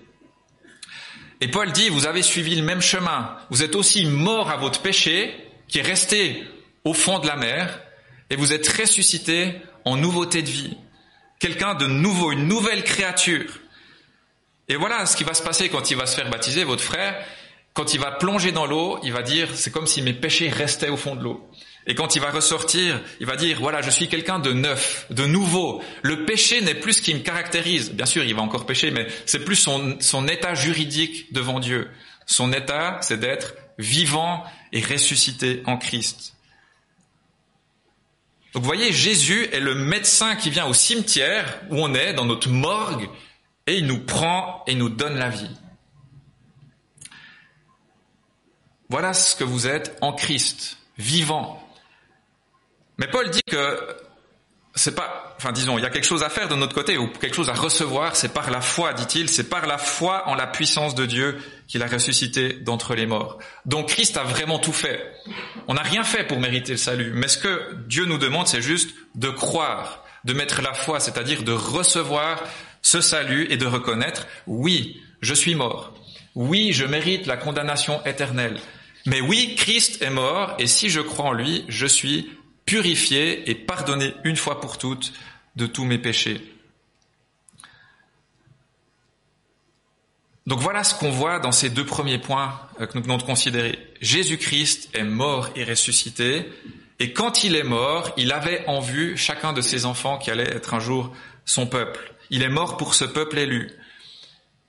Et 1.40 1.48
Paul 1.48 1.72
dit, 1.72 1.90
vous 1.90 2.08
avez 2.08 2.24
suivi 2.24 2.56
le 2.56 2.64
même 2.64 2.82
chemin, 2.82 3.38
vous 3.52 3.62
êtes 3.62 3.76
aussi 3.76 4.08
mort 4.08 4.50
à 4.50 4.58
votre 4.58 4.82
péché, 4.82 5.36
qui 5.68 5.78
est 5.78 5.84
resté 5.84 6.44
au 6.84 6.94
fond 6.94 7.20
de 7.20 7.28
la 7.28 7.36
mer, 7.36 7.80
et 8.32 8.36
vous 8.36 8.54
êtes 8.54 8.68
ressuscité 8.68 9.54
en 9.84 9.98
nouveauté 9.98 10.42
de 10.42 10.50
vie. 10.50 10.78
Quelqu'un 11.38 11.76
de 11.76 11.86
nouveau, 11.86 12.32
une 12.32 12.48
nouvelle 12.48 12.84
créature. 12.84 13.60
Et 14.68 14.76
voilà 14.76 15.06
ce 15.06 15.16
qui 15.16 15.24
va 15.24 15.36
se 15.36 15.44
passer 15.44 15.70
quand 15.70 15.92
il 15.92 15.98
va 15.98 16.08
se 16.08 16.16
faire 16.16 16.32
baptiser, 16.32 16.64
votre 16.64 16.84
frère. 16.84 17.24
Quand 17.74 17.94
il 17.94 18.00
va 18.00 18.14
plonger 18.14 18.52
dans 18.52 18.66
l'eau, 18.66 18.98
il 19.04 19.14
va 19.14 19.22
dire, 19.22 19.50
c'est 19.54 19.70
comme 19.70 19.86
si 19.86 20.02
mes 20.02 20.14
péchés 20.14 20.50
restaient 20.50 20.90
au 20.90 20.98
fond 20.98 21.16
de 21.16 21.22
l'eau. 21.22 21.48
Et 21.88 21.94
quand 21.94 22.16
il 22.16 22.22
va 22.22 22.32
ressortir, 22.32 23.02
il 23.20 23.28
va 23.28 23.36
dire, 23.36 23.60
voilà, 23.60 23.82
je 23.82 23.92
suis 23.92 24.08
quelqu'un 24.08 24.40
de 24.40 24.52
neuf, 24.52 25.06
de 25.12 25.26
nouveau. 25.26 25.84
Le 26.02 26.26
péché 26.26 26.62
n'est 26.62 26.76
plus 26.76 26.94
ce 26.94 27.02
qui 27.02 27.14
me 27.14 27.20
caractérise. 27.20 27.92
Bien 27.92 28.08
sûr, 28.08 28.24
il 28.24 28.34
va 28.34 28.42
encore 28.42 28.66
pécher, 28.66 28.90
mais 28.90 29.08
c'est 29.26 29.46
plus 29.46 29.56
son, 29.56 29.98
son 30.00 30.28
état 30.28 30.56
juridique 30.56 31.32
devant 31.32 31.60
Dieu. 31.60 31.90
Son 32.26 32.52
état, 32.54 32.98
c'est 33.02 33.20
d'être 33.20 33.54
vivant 33.78 34.44
et 34.72 34.82
ressuscité 34.82 35.62
en 35.66 35.78
Christ. 35.78 36.34
Donc 38.54 38.64
vous 38.64 38.68
voyez, 38.68 38.92
Jésus 38.92 39.48
est 39.52 39.60
le 39.60 39.76
médecin 39.76 40.36
qui 40.36 40.50
vient 40.50 40.66
au 40.66 40.74
cimetière 40.74 41.62
où 41.70 41.76
on 41.78 41.94
est, 41.94 42.14
dans 42.14 42.26
notre 42.26 42.50
morgue, 42.50 43.10
et 43.68 43.78
il 43.78 43.86
nous 43.86 44.00
prend 44.00 44.64
et 44.66 44.76
nous 44.76 44.90
donne 44.90 45.18
la 45.18 45.30
vie. 45.30 45.56
Voilà 48.90 49.14
ce 49.14 49.36
que 49.36 49.44
vous 49.44 49.68
êtes 49.68 49.98
en 50.02 50.14
Christ, 50.14 50.78
vivant, 50.98 51.65
mais 52.98 53.08
Paul 53.08 53.30
dit 53.30 53.44
que 53.48 53.96
c'est 54.78 54.94
pas, 54.94 55.36
enfin 55.38 55.54
disons, 55.54 55.78
il 55.78 55.84
y 55.84 55.86
a 55.86 55.90
quelque 55.90 56.06
chose 56.06 56.22
à 56.22 56.30
faire 56.30 56.50
de 56.50 56.56
notre 56.56 56.76
côté 56.76 56.98
ou 56.98 57.08
quelque 57.08 57.36
chose 57.36 57.50
à 57.50 57.54
recevoir, 57.54 58.16
c'est 58.16 58.34
par 58.34 58.52
la 58.52 58.60
foi, 58.60 58.94
dit-il, 58.94 59.30
c'est 59.30 59.50
par 59.50 59.68
la 59.68 59.78
foi 59.78 60.28
en 60.28 60.36
la 60.36 60.48
puissance 60.48 60.96
de 60.96 61.06
Dieu 61.06 61.38
qu'il 61.68 61.82
a 61.82 61.88
ressuscité 61.88 62.54
d'entre 62.54 62.94
les 62.94 63.06
morts. 63.06 63.40
Donc 63.66 63.88
Christ 63.88 64.18
a 64.18 64.24
vraiment 64.24 64.60
tout 64.60 64.74
fait. 64.74 65.14
On 65.70 65.76
n'a 65.76 65.82
rien 65.82 66.04
fait 66.04 66.26
pour 66.26 66.40
mériter 66.40 66.74
le 66.74 66.78
salut, 66.78 67.12
mais 67.14 67.30
ce 67.30 67.38
que 67.38 67.76
Dieu 67.88 68.06
nous 68.06 68.18
demande, 68.18 68.48
c'est 68.48 68.62
juste 68.62 68.94
de 69.16 69.30
croire, 69.30 70.04
de 70.26 70.34
mettre 70.34 70.62
la 70.62 70.74
foi, 70.74 71.00
c'est-à-dire 71.00 71.44
de 71.44 71.54
recevoir 71.54 72.44
ce 72.82 73.00
salut 73.00 73.48
et 73.50 73.58
de 73.58 73.66
reconnaître, 73.66 74.28
oui, 74.46 75.02
je 75.22 75.34
suis 75.34 75.56
mort. 75.56 75.94
Oui, 76.36 76.74
je 76.74 76.86
mérite 76.86 77.28
la 77.28 77.38
condamnation 77.38 78.04
éternelle. 78.06 78.60
Mais 79.06 79.22
oui, 79.22 79.56
Christ 79.56 80.02
est 80.02 80.10
mort 80.10 80.54
et 80.60 80.68
si 80.68 80.90
je 80.90 81.00
crois 81.00 81.28
en 81.28 81.34
lui, 81.34 81.64
je 81.70 81.86
suis 81.86 82.30
purifié 82.66 83.50
et 83.50 83.56
pardonné 83.56 84.14
une 84.24 84.36
fois 84.36 84.60
pour 84.60 84.78
toutes 84.78 85.14
de 85.56 85.68
tous 85.68 85.86
mes 85.86 85.98
péchés. 85.98 86.42
Donc 90.48 90.60
voilà 90.60 90.84
ce 90.84 90.94
qu'on 90.94 91.10
voit 91.10 91.40
dans 91.40 91.52
ces 91.52 91.70
deux 91.70 91.86
premiers 91.86 92.20
points 92.20 92.60
euh, 92.80 92.86
que 92.86 92.98
nous 92.98 93.04
venons 93.04 93.18
de 93.18 93.24
considérer. 93.24 93.80
Jésus-Christ 94.02 94.90
est 94.94 95.04
mort 95.04 95.50
et 95.56 95.64
ressuscité, 95.64 96.46
et 97.00 97.14
quand 97.14 97.44
il 97.44 97.56
est 97.56 97.64
mort, 97.64 98.12
il 98.16 98.32
avait 98.32 98.64
en 98.68 98.80
vue 98.80 99.18
chacun 99.18 99.54
de 99.54 99.62
ses 99.62 99.86
enfants 99.86 100.18
qui 100.18 100.30
allait 100.32 100.44
être 100.44 100.74
un 100.74 100.80
jour 100.80 101.12
son 101.46 101.68
peuple. 101.68 102.14
Il 102.30 102.42
est 102.44 102.50
mort 102.50 102.78
pour 102.78 102.94
ce 102.94 103.06
peuple 103.06 103.40
élu. 103.40 103.72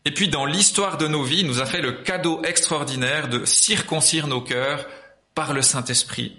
Et 0.04 0.12
puis 0.12 0.28
dans 0.28 0.46
l'histoire 0.46 0.98
de 0.98 1.08
nos 1.08 1.22
vies, 1.22 1.40
il 1.40 1.46
nous 1.46 1.60
a 1.60 1.66
fait 1.66 1.82
le 1.82 1.92
cadeau 1.92 2.42
extraordinaire 2.42 3.28
de 3.28 3.44
circoncire 3.44 4.28
nos 4.28 4.40
cœurs 4.40 4.86
par 5.34 5.52
le 5.52 5.62
Saint-Esprit 5.62 6.38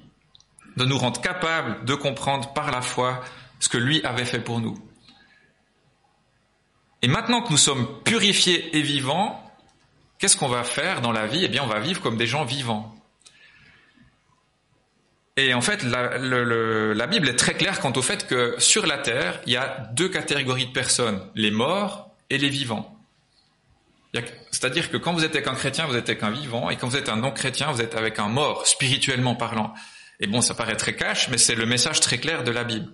de 0.77 0.85
nous 0.85 0.97
rendre 0.97 1.19
capables 1.19 1.83
de 1.85 1.95
comprendre 1.95 2.53
par 2.53 2.71
la 2.71 2.81
foi 2.81 3.21
ce 3.59 3.67
que 3.67 3.77
lui 3.77 4.01
avait 4.03 4.25
fait 4.25 4.39
pour 4.39 4.61
nous. 4.61 4.77
Et 7.01 7.07
maintenant 7.07 7.41
que 7.41 7.51
nous 7.51 7.57
sommes 7.57 8.01
purifiés 8.03 8.77
et 8.77 8.81
vivants, 8.81 9.43
qu'est-ce 10.19 10.37
qu'on 10.37 10.47
va 10.47 10.63
faire 10.63 11.01
dans 11.01 11.11
la 11.11 11.25
vie? 11.25 11.43
Eh 11.43 11.47
bien, 11.47 11.63
on 11.63 11.67
va 11.67 11.79
vivre 11.79 12.01
comme 12.01 12.15
des 12.15 12.27
gens 12.27 12.45
vivants. 12.45 12.95
Et 15.35 15.53
en 15.53 15.61
fait, 15.61 15.83
la, 15.83 17.07
Bible 17.07 17.29
est 17.29 17.35
très 17.35 17.53
claire 17.55 17.79
quant 17.79 17.93
au 17.93 18.01
fait 18.01 18.27
que 18.27 18.55
sur 18.57 18.85
la 18.87 18.97
terre, 18.97 19.39
il 19.45 19.53
y 19.53 19.57
a 19.57 19.89
deux 19.93 20.09
catégories 20.09 20.67
de 20.67 20.71
personnes, 20.71 21.21
les 21.35 21.51
morts 21.51 22.09
et 22.29 22.37
les 22.37 22.49
vivants. 22.49 22.93
C'est-à-dire 24.49 24.89
que 24.89 24.97
quand 24.97 25.13
vous 25.13 25.23
êtes 25.23 25.35
avec 25.35 25.47
un 25.47 25.53
chrétien, 25.53 25.85
vous 25.85 25.95
êtes 25.95 26.09
avec 26.09 26.23
un 26.23 26.31
vivant, 26.31 26.71
et 26.71 26.77
quand 26.77 26.87
vous 26.87 26.95
êtes 26.95 27.09
un 27.09 27.17
non-chrétien, 27.17 27.71
vous 27.71 27.81
êtes 27.81 27.93
avec 27.93 28.17
un 28.17 28.29
mort, 28.29 28.65
spirituellement 28.65 29.35
parlant. 29.35 29.75
Et 30.19 30.27
bon, 30.27 30.41
ça 30.41 30.53
paraît 30.53 30.75
très 30.75 30.95
cash, 30.95 31.29
mais 31.29 31.37
c'est 31.37 31.55
le 31.55 31.65
message 31.65 31.99
très 31.99 32.17
clair 32.17 32.43
de 32.43 32.51
la 32.51 32.63
Bible. 32.63 32.91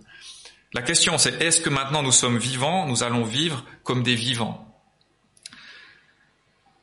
La 0.73 0.81
question 0.81 1.17
c'est, 1.17 1.41
est-ce 1.41 1.61
que 1.61 1.69
maintenant 1.69 2.01
nous 2.01 2.11
sommes 2.11 2.37
vivants, 2.37 2.87
nous 2.87 3.03
allons 3.03 3.23
vivre 3.23 3.63
comme 3.83 4.03
des 4.03 4.15
vivants? 4.15 4.67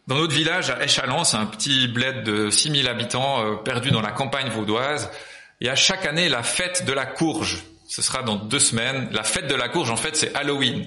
Dans 0.07 0.17
notre 0.17 0.35
village 0.35 0.71
à 0.71 0.83
Échalon, 0.83 1.25
c'est 1.25 1.37
un 1.37 1.47
petit 1.47 1.87
bled 1.89 2.25
de 2.25 2.51
6000 2.51 2.89
habitants 2.89 3.45
euh, 3.45 3.57
perdu 3.57 3.91
dans 3.91 4.01
la 4.01 4.13
campagne 4.13 4.49
vaudoise, 4.49 5.11
et 5.61 5.69
à 5.69 5.77
chaque 5.77 6.07
année 6.07 6.29
la 6.29 6.43
fête 6.43 6.85
de 6.85 6.93
la 6.93 7.07
courge. 7.07 7.65
Ce 7.87 8.03
sera 8.03 8.23
dans 8.23 8.37
deux 8.37 8.61
semaines. 8.61 9.09
La 9.13 9.25
fête 9.25 9.49
de 9.49 9.55
la 9.55 9.69
courge, 9.69 9.91
en 9.91 9.97
fait, 9.97 10.17
c'est 10.17 10.35
Halloween. 10.35 10.87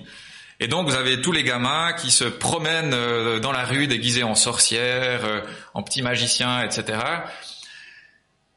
Et 0.60 0.68
donc 0.68 0.88
vous 0.88 0.96
avez 0.96 1.22
tous 1.22 1.32
les 1.32 1.44
gamins 1.44 1.94
qui 1.94 2.12
se 2.12 2.24
promènent 2.24 2.94
euh, 2.94 3.40
dans 3.40 3.52
la 3.52 3.66
rue 3.66 3.88
déguisés 3.88 4.24
en 4.24 4.36
sorcières, 4.36 5.26
euh, 5.26 5.42
en 5.74 5.84
petits 5.84 6.02
magiciens, 6.02 6.64
etc. 6.64 7.00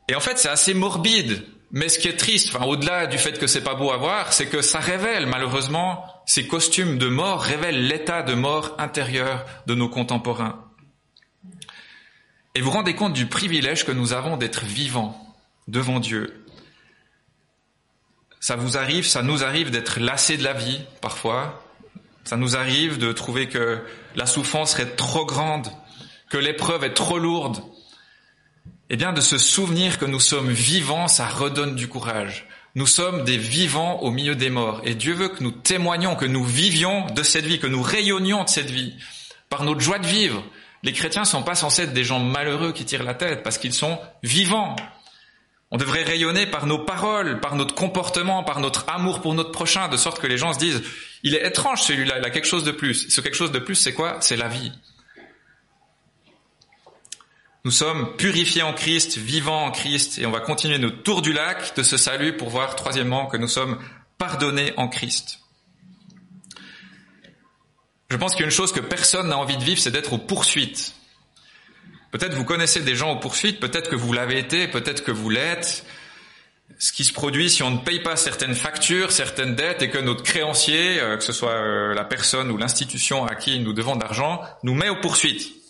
Et 0.09 0.15
en 0.15 0.21
fait, 0.21 0.39
c'est 0.39 0.49
assez 0.49 0.75
morbide. 0.75 1.45
Mais 1.73 1.89
ce 1.89 1.99
qui 1.99 2.09
est 2.09 2.17
triste, 2.17 2.55
enfin, 2.55 2.65
au-delà 2.65 3.07
du 3.07 3.19
fait 3.19 3.39
que 3.39 3.47
c'est 3.47 3.65
pas 3.65 3.75
beau 3.75 3.91
à 3.91 3.97
voir, 3.97 4.33
c'est 4.33 4.47
que 4.47 4.63
ça 4.63 4.79
révèle, 4.79 5.27
malheureusement, 5.27 6.05
ces 6.25 6.47
costumes 6.47 6.97
de 6.97 7.09
mort 7.09 7.43
révèlent 7.43 7.89
l'état 7.89 8.23
de 8.23 8.35
mort 8.35 8.75
intérieur 8.79 9.45
de 9.67 9.75
nos 9.75 9.89
contemporains. 9.89 10.65
Et 12.55 12.61
vous 12.61 12.71
rendez 12.71 12.95
compte 12.95 13.13
du 13.13 13.27
privilège 13.27 13.85
que 13.85 13.93
nous 13.93 14.13
avons 14.13 14.37
d'être 14.37 14.65
vivants 14.65 15.21
devant 15.67 16.01
Dieu. 16.01 16.47
Ça 18.41 18.55
vous 18.55 18.77
arrive, 18.77 19.07
ça 19.07 19.23
nous 19.23 19.43
arrive 19.43 19.71
d'être 19.71 19.99
lassés 19.99 20.37
de 20.37 20.45
la 20.45 20.53
vie, 20.53 20.81
parfois. 21.01 21.63
Ça 22.25 22.37
nous 22.37 22.57
arrive 22.57 22.99
de 22.99 23.13
trouver 23.13 23.49
que 23.49 23.85
la 24.15 24.27
souffrance 24.27 24.73
serait 24.73 24.95
trop 24.95 25.27
grande, 25.27 25.69
que 26.31 26.39
l'épreuve 26.39 26.85
est 26.85 26.95
trop 26.95 27.19
lourde, 27.19 27.61
eh 28.89 28.97
bien, 28.97 29.13
de 29.13 29.21
se 29.21 29.39
souvenir 29.39 29.99
que 29.99 30.05
nous 30.05 30.21
sommes 30.21 30.51
vivants, 30.51 31.09
ça 31.09 31.27
redonne 31.27 31.75
du 31.75 31.89
courage. 31.89 32.47
Nous 32.77 32.87
sommes 32.87 33.25
des 33.25 33.39
vivants 33.39 34.01
au 34.03 34.11
milieu 34.11 34.37
des 34.37 34.51
morts. 34.51 34.81
Et 34.85 34.95
Dieu 34.95 35.15
veut 35.15 35.29
que 35.29 35.43
nous 35.43 35.51
témoignions, 35.51 36.15
que 36.15 36.27
nous 36.27 36.45
vivions 36.45 37.07
de 37.07 37.23
cette 37.23 37.47
vie, 37.47 37.59
que 37.59 37.67
nous 37.67 37.83
rayonnions 37.83 38.45
de 38.45 38.49
cette 38.49 38.71
vie, 38.71 38.95
par 39.49 39.65
notre 39.65 39.81
joie 39.81 39.99
de 39.99 40.07
vivre. 40.07 40.45
Les 40.83 40.93
chrétiens 40.93 41.25
sont 41.25 41.43
pas 41.43 41.55
censés 41.55 41.83
être 41.83 41.95
des 41.95 42.05
gens 42.05 42.21
malheureux 42.21 42.73
qui 42.73 42.85
tirent 42.85 43.03
la 43.03 43.15
tête, 43.15 43.43
parce 43.43 43.59
qu'ils 43.59 43.73
sont 43.73 43.99
vivants. 44.23 44.77
On 45.73 45.79
devrait 45.79 46.05
rayonner 46.05 46.47
par 46.47 46.67
nos 46.67 46.79
paroles, 46.79 47.41
par 47.41 47.57
notre 47.57 47.75
comportement, 47.75 48.45
par 48.45 48.61
notre 48.61 48.89
amour 48.89 49.21
pour 49.21 49.35
notre 49.35 49.51
prochain, 49.51 49.89
de 49.89 49.97
sorte 49.97 50.21
que 50.21 50.29
les 50.29 50.39
gens 50.39 50.53
se 50.53 50.59
disent, 50.59 50.83
il 51.25 51.35
est 51.35 51.45
étrange 51.45 51.83
celui-là, 51.83 52.19
il 52.19 52.25
a 52.25 52.31
quelque 52.31 52.47
chose 52.47 52.63
de 52.63 52.71
plus. 52.71 53.09
Ce 53.09 53.21
quelque 53.21 53.37
chose 53.37 53.53
de 53.53 53.59
plus, 53.59 53.75
c'est 53.75 53.95
quoi? 53.95 54.19
C'est 54.21 54.37
la 54.37 54.49
vie. 54.49 54.71
Nous 57.67 57.73
sommes 57.73 58.15
purifiés 58.15 58.63
en 58.63 58.73
Christ, 58.73 59.19
vivants 59.19 59.65
en 59.65 59.73
Christ, 59.73 60.21
et 60.21 60.27
on 60.27 60.31
va 60.31 60.39
continuer 60.39 60.79
notre 60.79 61.03
tour 61.03 61.21
du 61.21 61.33
lac 61.33 61.75
de 61.77 61.83
ce 61.83 61.97
salut 61.97 62.37
pour 62.37 62.49
voir, 62.49 62.77
troisièmement, 62.77 63.27
que 63.27 63.37
nous 63.37 63.49
sommes 63.49 63.81
pardonnés 64.19 64.73
en 64.77 64.87
Christ. 64.87 65.41
Je 68.09 68.17
pense 68.17 68.37
qu'une 68.37 68.51
chose 68.51 68.71
que 68.71 68.79
personne 68.79 69.31
n'a 69.31 69.37
envie 69.37 69.57
de 69.57 69.65
vivre, 69.65 69.81
c'est 69.81 69.91
d'être 69.91 70.13
aux 70.13 70.19
poursuites. 70.19 70.95
Peut-être 72.13 72.35
vous 72.35 72.45
connaissez 72.45 72.83
des 72.83 72.95
gens 72.95 73.11
aux 73.11 73.19
poursuites, 73.19 73.59
peut-être 73.59 73.91
que 73.91 73.97
vous 73.97 74.13
l'avez 74.13 74.39
été, 74.39 74.69
peut-être 74.69 75.03
que 75.03 75.11
vous 75.11 75.29
l'êtes. 75.29 75.85
Ce 76.79 76.93
qui 76.93 77.03
se 77.03 77.13
produit 77.13 77.51
si 77.51 77.65
on 77.65 77.73
ne 77.73 77.79
paye 77.79 78.01
pas 78.01 78.15
certaines 78.15 78.55
factures, 78.55 79.11
certaines 79.11 79.57
dettes, 79.57 79.83
et 79.83 79.91
que 79.91 79.99
notre 79.99 80.23
créancier, 80.23 81.01
euh, 81.01 81.17
que 81.17 81.25
ce 81.25 81.33
soit 81.33 81.51
euh, 81.51 81.95
la 81.95 82.05
personne 82.05 82.49
ou 82.53 82.59
l'institution 82.59 83.27
à 83.27 83.35
qui 83.35 83.59
nous 83.59 83.73
devons 83.73 83.97
d'argent, 83.97 84.41
nous 84.63 84.77
met 84.77 84.89
aux 84.89 85.01
poursuites. 85.01 85.66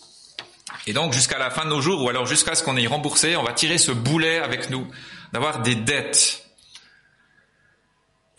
Et 0.87 0.93
donc 0.93 1.13
jusqu'à 1.13 1.37
la 1.37 1.49
fin 1.49 1.65
de 1.65 1.69
nos 1.69 1.81
jours, 1.81 2.01
ou 2.01 2.09
alors 2.09 2.25
jusqu'à 2.25 2.55
ce 2.55 2.63
qu'on 2.63 2.77
ait 2.77 2.87
remboursé, 2.87 3.35
on 3.35 3.43
va 3.43 3.51
tirer 3.51 3.77
ce 3.77 3.91
boulet 3.91 4.39
avec 4.39 4.69
nous, 4.69 4.87
d'avoir 5.33 5.61
des 5.61 5.75
dettes. 5.75 6.45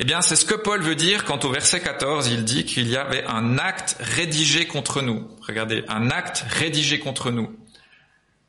Eh 0.01 0.05
bien, 0.05 0.23
c'est 0.23 0.37
ce 0.37 0.47
que 0.47 0.55
Paul 0.55 0.81
veut 0.81 0.95
dire 0.95 1.25
quand 1.25 1.45
au 1.45 1.51
verset 1.51 1.81
14, 1.81 2.29
il 2.29 2.45
dit 2.45 2.65
qu'il 2.65 2.89
y 2.89 2.97
avait 2.97 3.25
un 3.27 3.59
acte 3.59 3.97
rédigé 4.01 4.67
contre 4.67 5.03
nous. 5.03 5.29
Regardez, 5.47 5.85
un 5.89 6.11
acte 6.11 6.47
rédigé 6.49 6.99
contre 7.01 7.31
nous. 7.31 7.55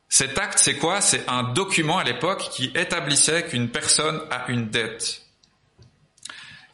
Cet 0.07 0.37
acte, 0.37 0.59
c'est 0.59 0.75
quoi? 0.75 1.01
C'est 1.01 1.27
un 1.27 1.43
document 1.43 1.97
à 1.97 2.03
l'époque 2.03 2.49
qui 2.51 2.71
établissait 2.75 3.43
qu'une 3.43 3.69
personne 3.69 4.21
a 4.31 4.49
une 4.49 4.69
dette. 4.69 5.23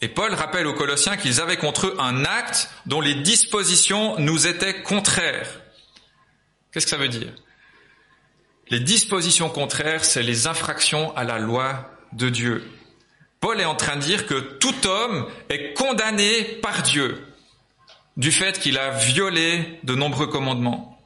Et 0.01 0.09
Paul 0.09 0.33
rappelle 0.33 0.67
aux 0.67 0.73
Colossiens 0.73 1.17
qu'ils 1.17 1.41
avaient 1.41 1.57
contre 1.57 1.87
eux 1.87 1.95
un 1.97 2.23
acte 2.23 2.69
dont 2.85 3.01
les 3.01 3.15
dispositions 3.15 4.19
nous 4.19 4.45
étaient 4.45 4.83
contraires. 4.83 5.61
Qu'est-ce 6.75 6.87
que 6.87 6.89
ça 6.89 6.97
veut 6.97 7.07
dire? 7.07 7.31
Les 8.69 8.81
dispositions 8.81 9.47
contraires, 9.47 10.03
c'est 10.03 10.23
les 10.23 10.45
infractions 10.45 11.15
à 11.15 11.23
la 11.23 11.39
loi 11.39 11.89
de 12.11 12.27
Dieu. 12.27 12.69
Paul 13.39 13.61
est 13.61 13.65
en 13.65 13.75
train 13.75 13.95
de 13.95 14.01
dire 14.01 14.25
que 14.25 14.57
tout 14.57 14.85
homme 14.85 15.25
est 15.47 15.71
condamné 15.71 16.43
par 16.61 16.81
Dieu 16.81 17.25
du 18.17 18.29
fait 18.29 18.59
qu'il 18.59 18.77
a 18.77 18.89
violé 18.89 19.79
de 19.85 19.95
nombreux 19.95 20.27
commandements. 20.27 20.99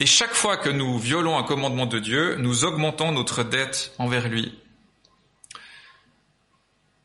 Et 0.00 0.06
chaque 0.06 0.34
fois 0.34 0.58
que 0.58 0.68
nous 0.68 0.98
violons 0.98 1.38
un 1.38 1.44
commandement 1.44 1.86
de 1.86 1.98
Dieu, 1.98 2.36
nous 2.36 2.66
augmentons 2.66 3.10
notre 3.10 3.42
dette 3.42 3.94
envers 3.96 4.28
lui. 4.28 4.52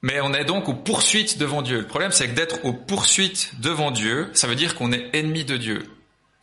Mais 0.02 0.20
on 0.20 0.34
est 0.34 0.44
donc 0.44 0.68
aux 0.68 0.74
poursuites 0.74 1.38
devant 1.38 1.62
Dieu. 1.62 1.80
Le 1.80 1.88
problème, 1.88 2.12
c'est 2.12 2.28
que 2.28 2.36
d'être 2.36 2.66
aux 2.66 2.74
poursuites 2.74 3.54
devant 3.62 3.92
Dieu, 3.92 4.30
ça 4.34 4.48
veut 4.48 4.56
dire 4.56 4.76
qu'on 4.76 4.92
est 4.92 5.16
ennemi 5.16 5.46
de 5.46 5.56
Dieu. 5.56 5.90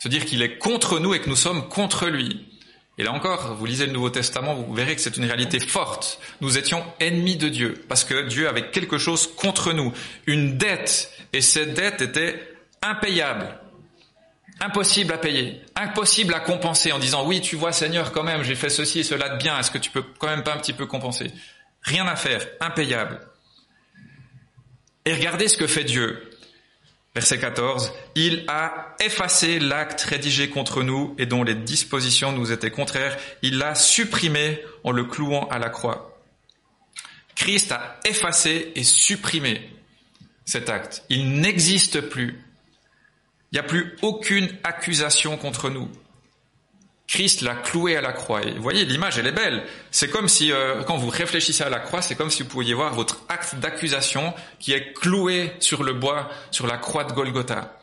Ça 0.06 0.12
veut 0.12 0.18
dire 0.20 0.24
qu'il 0.24 0.42
est 0.42 0.58
contre 0.58 1.00
nous 1.00 1.14
et 1.14 1.20
que 1.20 1.28
nous 1.28 1.34
sommes 1.34 1.68
contre 1.68 2.06
lui. 2.06 2.46
Et 2.96 3.02
là 3.02 3.10
encore, 3.10 3.56
vous 3.56 3.66
lisez 3.66 3.86
le 3.86 3.92
Nouveau 3.92 4.08
Testament, 4.08 4.54
vous 4.54 4.72
verrez 4.72 4.94
que 4.94 5.00
c'est 5.00 5.16
une 5.16 5.24
réalité 5.24 5.58
forte. 5.58 6.20
Nous 6.40 6.58
étions 6.58 6.84
ennemis 7.00 7.34
de 7.34 7.48
Dieu, 7.48 7.84
parce 7.88 8.04
que 8.04 8.28
Dieu 8.28 8.48
avait 8.48 8.70
quelque 8.70 8.98
chose 8.98 9.28
contre 9.34 9.72
nous, 9.72 9.92
une 10.28 10.58
dette, 10.58 11.10
et 11.32 11.40
cette 11.40 11.74
dette 11.74 12.02
était 12.02 12.40
impayable, 12.82 13.58
impossible 14.60 15.12
à 15.12 15.18
payer, 15.18 15.60
impossible 15.74 16.34
à 16.34 16.38
compenser 16.38 16.92
en 16.92 17.00
disant 17.00 17.26
oui, 17.26 17.40
tu 17.40 17.56
vois 17.56 17.72
Seigneur, 17.72 18.12
quand 18.12 18.22
même, 18.22 18.44
j'ai 18.44 18.54
fait 18.54 18.70
ceci 18.70 19.00
et 19.00 19.02
cela 19.02 19.30
de 19.30 19.38
bien, 19.38 19.58
est-ce 19.58 19.72
que 19.72 19.78
tu 19.78 19.90
peux 19.90 20.04
quand 20.20 20.28
même 20.28 20.44
pas 20.44 20.54
un 20.54 20.58
petit 20.58 20.72
peu 20.72 20.86
compenser? 20.86 21.32
Rien 21.82 22.06
à 22.06 22.14
faire, 22.14 22.46
impayable. 22.60 23.18
Et 25.04 25.12
regardez 25.12 25.48
ce 25.48 25.56
que 25.56 25.66
fait 25.66 25.82
Dieu. 25.82 26.30
Verset 27.16 27.38
14, 27.38 27.94
il 28.14 28.44
a 28.46 28.94
effacé 29.00 29.58
l'acte 29.58 30.02
rédigé 30.02 30.50
contre 30.50 30.82
nous 30.82 31.14
et 31.16 31.24
dont 31.24 31.44
les 31.44 31.54
dispositions 31.54 32.30
nous 32.30 32.52
étaient 32.52 32.70
contraires, 32.70 33.16
il 33.40 33.56
l'a 33.56 33.74
supprimé 33.74 34.60
en 34.84 34.90
le 34.90 35.04
clouant 35.04 35.48
à 35.48 35.58
la 35.58 35.70
croix. 35.70 36.20
Christ 37.34 37.72
a 37.72 37.98
effacé 38.04 38.70
et 38.74 38.84
supprimé 38.84 39.70
cet 40.44 40.68
acte. 40.68 41.04
Il 41.08 41.40
n'existe 41.40 42.02
plus. 42.02 42.38
Il 43.50 43.54
n'y 43.54 43.60
a 43.60 43.62
plus 43.62 43.96
aucune 44.02 44.50
accusation 44.62 45.38
contre 45.38 45.70
nous. 45.70 45.88
Christ 47.08 47.40
l'a 47.42 47.54
cloué 47.54 47.96
à 47.96 48.00
la 48.00 48.12
croix. 48.12 48.40
Vous 48.40 48.62
voyez, 48.62 48.84
l'image, 48.84 49.18
elle 49.18 49.28
est 49.28 49.32
belle. 49.32 49.64
C'est 49.90 50.10
comme 50.10 50.28
si, 50.28 50.50
euh, 50.50 50.82
quand 50.82 50.96
vous 50.96 51.08
réfléchissez 51.08 51.62
à 51.62 51.68
la 51.68 51.78
croix, 51.78 52.02
c'est 52.02 52.16
comme 52.16 52.30
si 52.30 52.42
vous 52.42 52.48
pouviez 52.48 52.74
voir 52.74 52.94
votre 52.94 53.20
acte 53.28 53.56
d'accusation 53.56 54.34
qui 54.58 54.72
est 54.72 54.92
cloué 54.92 55.52
sur 55.60 55.84
le 55.84 55.92
bois, 55.92 56.28
sur 56.50 56.66
la 56.66 56.78
croix 56.78 57.04
de 57.04 57.12
Golgotha. 57.12 57.78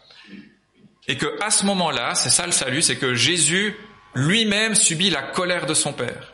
Et 1.08 1.18
que 1.18 1.42
à 1.42 1.52
ce 1.52 1.66
moment-là, 1.66 2.16
c'est 2.16 2.30
ça 2.30 2.46
le 2.46 2.52
salut, 2.52 2.82
c'est 2.82 2.98
que 2.98 3.14
Jésus 3.14 3.76
lui-même 4.14 4.76
subit 4.76 5.10
la 5.10 5.22
colère 5.22 5.66
de 5.66 5.74
son 5.74 5.94
Père. 5.94 6.34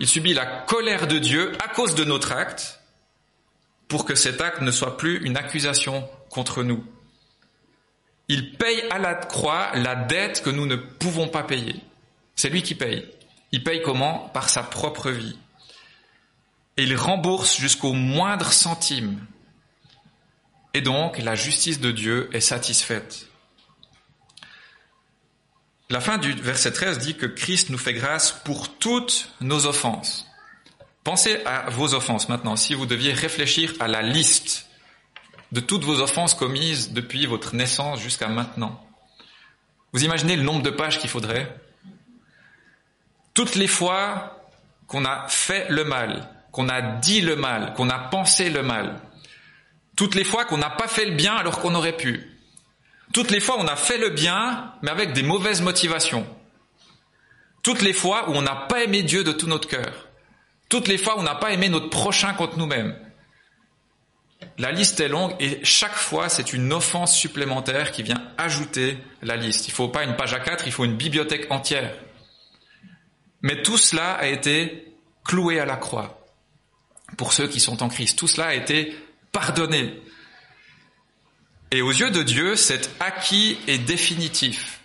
Il 0.00 0.08
subit 0.08 0.34
la 0.34 0.46
colère 0.46 1.06
de 1.06 1.18
Dieu 1.18 1.52
à 1.64 1.68
cause 1.68 1.94
de 1.94 2.04
notre 2.04 2.32
acte, 2.32 2.80
pour 3.88 4.04
que 4.04 4.14
cet 4.14 4.40
acte 4.40 4.60
ne 4.60 4.70
soit 4.70 4.96
plus 4.96 5.24
une 5.24 5.36
accusation 5.36 6.08
contre 6.30 6.62
nous. 6.62 6.84
Il 8.28 8.56
paye 8.56 8.82
à 8.90 8.98
la 8.98 9.14
croix 9.14 9.70
la 9.74 9.94
dette 9.94 10.42
que 10.42 10.50
nous 10.50 10.66
ne 10.66 10.76
pouvons 10.76 11.28
pas 11.28 11.42
payer. 11.42 11.76
C'est 12.36 12.50
lui 12.50 12.62
qui 12.62 12.74
paye. 12.74 13.08
Il 13.52 13.62
paye 13.62 13.82
comment? 13.82 14.30
Par 14.30 14.48
sa 14.48 14.62
propre 14.62 15.10
vie. 15.10 15.38
Et 16.76 16.82
il 16.82 16.96
rembourse 16.96 17.56
jusqu'au 17.56 17.92
moindre 17.92 18.52
centime. 18.52 19.24
Et 20.74 20.80
donc, 20.80 21.18
la 21.18 21.36
justice 21.36 21.80
de 21.80 21.92
Dieu 21.92 22.28
est 22.32 22.40
satisfaite. 22.40 23.28
La 25.90 26.00
fin 26.00 26.18
du 26.18 26.32
verset 26.32 26.72
13 26.72 26.98
dit 26.98 27.14
que 27.14 27.26
Christ 27.26 27.70
nous 27.70 27.78
fait 27.78 27.92
grâce 27.92 28.32
pour 28.44 28.76
toutes 28.78 29.30
nos 29.40 29.66
offenses. 29.66 30.26
Pensez 31.04 31.44
à 31.44 31.68
vos 31.70 31.94
offenses 31.94 32.28
maintenant. 32.28 32.56
Si 32.56 32.74
vous 32.74 32.86
deviez 32.86 33.12
réfléchir 33.12 33.74
à 33.78 33.86
la 33.86 34.02
liste 34.02 34.66
de 35.52 35.60
toutes 35.60 35.84
vos 35.84 36.00
offenses 36.00 36.34
commises 36.34 36.92
depuis 36.92 37.26
votre 37.26 37.54
naissance 37.54 38.00
jusqu'à 38.00 38.28
maintenant, 38.28 38.84
vous 39.92 40.02
imaginez 40.02 40.34
le 40.34 40.42
nombre 40.42 40.62
de 40.62 40.70
pages 40.70 40.98
qu'il 40.98 41.10
faudrait? 41.10 41.54
Toutes 43.34 43.56
les 43.56 43.66
fois 43.66 44.48
qu'on 44.86 45.04
a 45.04 45.26
fait 45.28 45.66
le 45.68 45.84
mal, 45.84 46.28
qu'on 46.52 46.68
a 46.68 46.80
dit 46.80 47.20
le 47.20 47.36
mal, 47.36 47.74
qu'on 47.74 47.90
a 47.90 47.98
pensé 47.98 48.48
le 48.48 48.62
mal, 48.62 49.00
toutes 49.96 50.14
les 50.14 50.24
fois 50.24 50.44
qu'on 50.44 50.58
n'a 50.58 50.70
pas 50.70 50.88
fait 50.88 51.04
le 51.04 51.16
bien 51.16 51.34
alors 51.34 51.58
qu'on 51.58 51.74
aurait 51.74 51.96
pu, 51.96 52.30
toutes 53.12 53.30
les 53.30 53.40
fois 53.40 53.56
où 53.58 53.60
on 53.60 53.66
a 53.66 53.76
fait 53.76 53.98
le 53.98 54.10
bien 54.10 54.72
mais 54.82 54.90
avec 54.90 55.12
des 55.12 55.22
mauvaises 55.22 55.62
motivations, 55.62 56.26
toutes 57.62 57.82
les 57.82 57.92
fois 57.92 58.30
où 58.30 58.34
on 58.34 58.42
n'a 58.42 58.54
pas 58.54 58.84
aimé 58.84 59.02
Dieu 59.02 59.24
de 59.24 59.32
tout 59.32 59.48
notre 59.48 59.68
cœur, 59.68 60.08
toutes 60.68 60.88
les 60.88 60.98
fois 60.98 61.16
où 61.16 61.20
on 61.20 61.24
n'a 61.24 61.34
pas 61.34 61.52
aimé 61.52 61.68
notre 61.68 61.90
prochain 61.90 62.34
contre 62.34 62.58
nous-mêmes. 62.58 62.96
La 64.58 64.70
liste 64.70 65.00
est 65.00 65.08
longue 65.08 65.34
et 65.40 65.64
chaque 65.64 65.94
fois 65.94 66.28
c'est 66.28 66.52
une 66.52 66.72
offense 66.72 67.16
supplémentaire 67.16 67.90
qui 67.90 68.02
vient 68.02 68.22
ajouter 68.38 68.98
la 69.22 69.36
liste. 69.36 69.66
Il 69.66 69.70
ne 69.70 69.74
faut 69.74 69.88
pas 69.88 70.04
une 70.04 70.16
page 70.16 70.34
à 70.34 70.40
quatre, 70.40 70.66
il 70.66 70.72
faut 70.72 70.84
une 70.84 70.96
bibliothèque 70.96 71.50
entière. 71.50 71.94
Mais 73.44 73.60
tout 73.60 73.76
cela 73.76 74.14
a 74.14 74.26
été 74.26 74.86
cloué 75.22 75.60
à 75.60 75.66
la 75.66 75.76
croix 75.76 76.26
pour 77.18 77.34
ceux 77.34 77.46
qui 77.46 77.60
sont 77.60 77.82
en 77.82 77.90
Christ. 77.90 78.18
Tout 78.18 78.26
cela 78.26 78.46
a 78.46 78.54
été 78.54 78.96
pardonné. 79.32 80.00
Et 81.70 81.82
aux 81.82 81.90
yeux 81.90 82.10
de 82.10 82.22
Dieu, 82.22 82.56
c'est 82.56 82.90
acquis 83.00 83.58
et 83.66 83.76
définitif. 83.76 84.80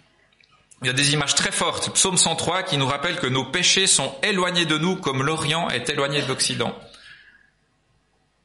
Il 0.81 0.87
y 0.87 0.89
a 0.89 0.93
des 0.93 1.13
images 1.13 1.35
très 1.35 1.53
fortes. 1.53 1.93
Psaume 1.93 2.17
103 2.17 2.63
qui 2.63 2.75
nous 2.75 2.85
rappelle 2.85 3.17
que 3.17 3.27
nos 3.27 3.45
péchés 3.45 3.87
sont 3.87 4.13
éloignés 4.23 4.65
de 4.65 4.77
nous 4.77 4.97
comme 4.97 5.23
l'Orient 5.23 5.69
est 5.69 5.89
éloigné 5.89 6.21
de 6.21 6.27
l'Occident. 6.27 6.77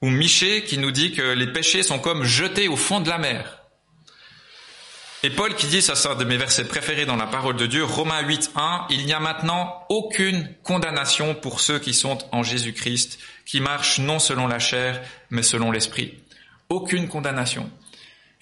Ou 0.01 0.11
Michée 0.11 0.63
qui 0.63 0.79
nous 0.79 0.93
dit 0.93 1.11
que 1.11 1.23
les 1.23 1.53
péchés 1.53 1.83
sont 1.83 1.99
comme 1.99 2.23
jetés 2.23 2.69
au 2.69 2.77
fond 2.77 3.01
de 3.01 3.09
la 3.09 3.19
mer. 3.19 3.64
Et 5.25 5.31
Paul 5.31 5.55
qui 5.55 5.69
dit, 5.69 5.81
ça 5.81 5.95
sort 5.95 6.17
de 6.17 6.25
mes 6.25 6.37
versets 6.37 6.69
préférés 6.69 7.07
dans 7.07 7.17
la 7.17 7.27
parole 7.27 7.57
de 7.57 7.65
Dieu, 7.65 7.83
Romains 7.83 8.21
8, 8.21 8.51
1, 8.57 8.89
il 8.91 9.07
n'y 9.07 9.15
a 9.15 9.21
maintenant 9.21 9.83
aucune 9.89 10.55
condamnation 10.63 11.35
pour 11.35 11.61
ceux 11.61 11.79
qui 11.79 11.95
sont 11.95 12.19
en 12.31 12.43
Jésus-Christ, 12.43 13.19
qui 13.47 13.61
marchent 13.61 14.01
non 14.01 14.19
selon 14.19 14.47
la 14.47 14.59
chair, 14.59 15.01
mais 15.31 15.43
selon 15.43 15.71
l'esprit. 15.71 16.19
Aucune 16.69 17.09
condamnation. 17.09 17.71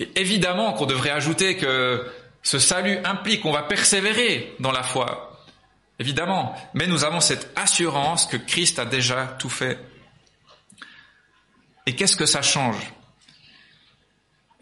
Et 0.00 0.10
évidemment 0.16 0.72
qu'on 0.72 0.86
devrait 0.86 1.10
ajouter 1.10 1.56
que 1.56 2.04
ce 2.42 2.58
salut 2.58 2.98
implique 3.04 3.42
qu'on 3.42 3.52
va 3.52 3.62
persévérer 3.62 4.52
dans 4.58 4.72
la 4.72 4.82
foi. 4.82 5.40
Évidemment. 6.00 6.52
Mais 6.74 6.88
nous 6.88 7.04
avons 7.04 7.20
cette 7.20 7.52
assurance 7.54 8.26
que 8.26 8.36
Christ 8.36 8.80
a 8.80 8.86
déjà 8.86 9.36
tout 9.38 9.50
fait. 9.50 9.78
Et 11.86 11.94
qu'est-ce 11.94 12.16
que 12.16 12.26
ça 12.26 12.42
change? 12.42 12.92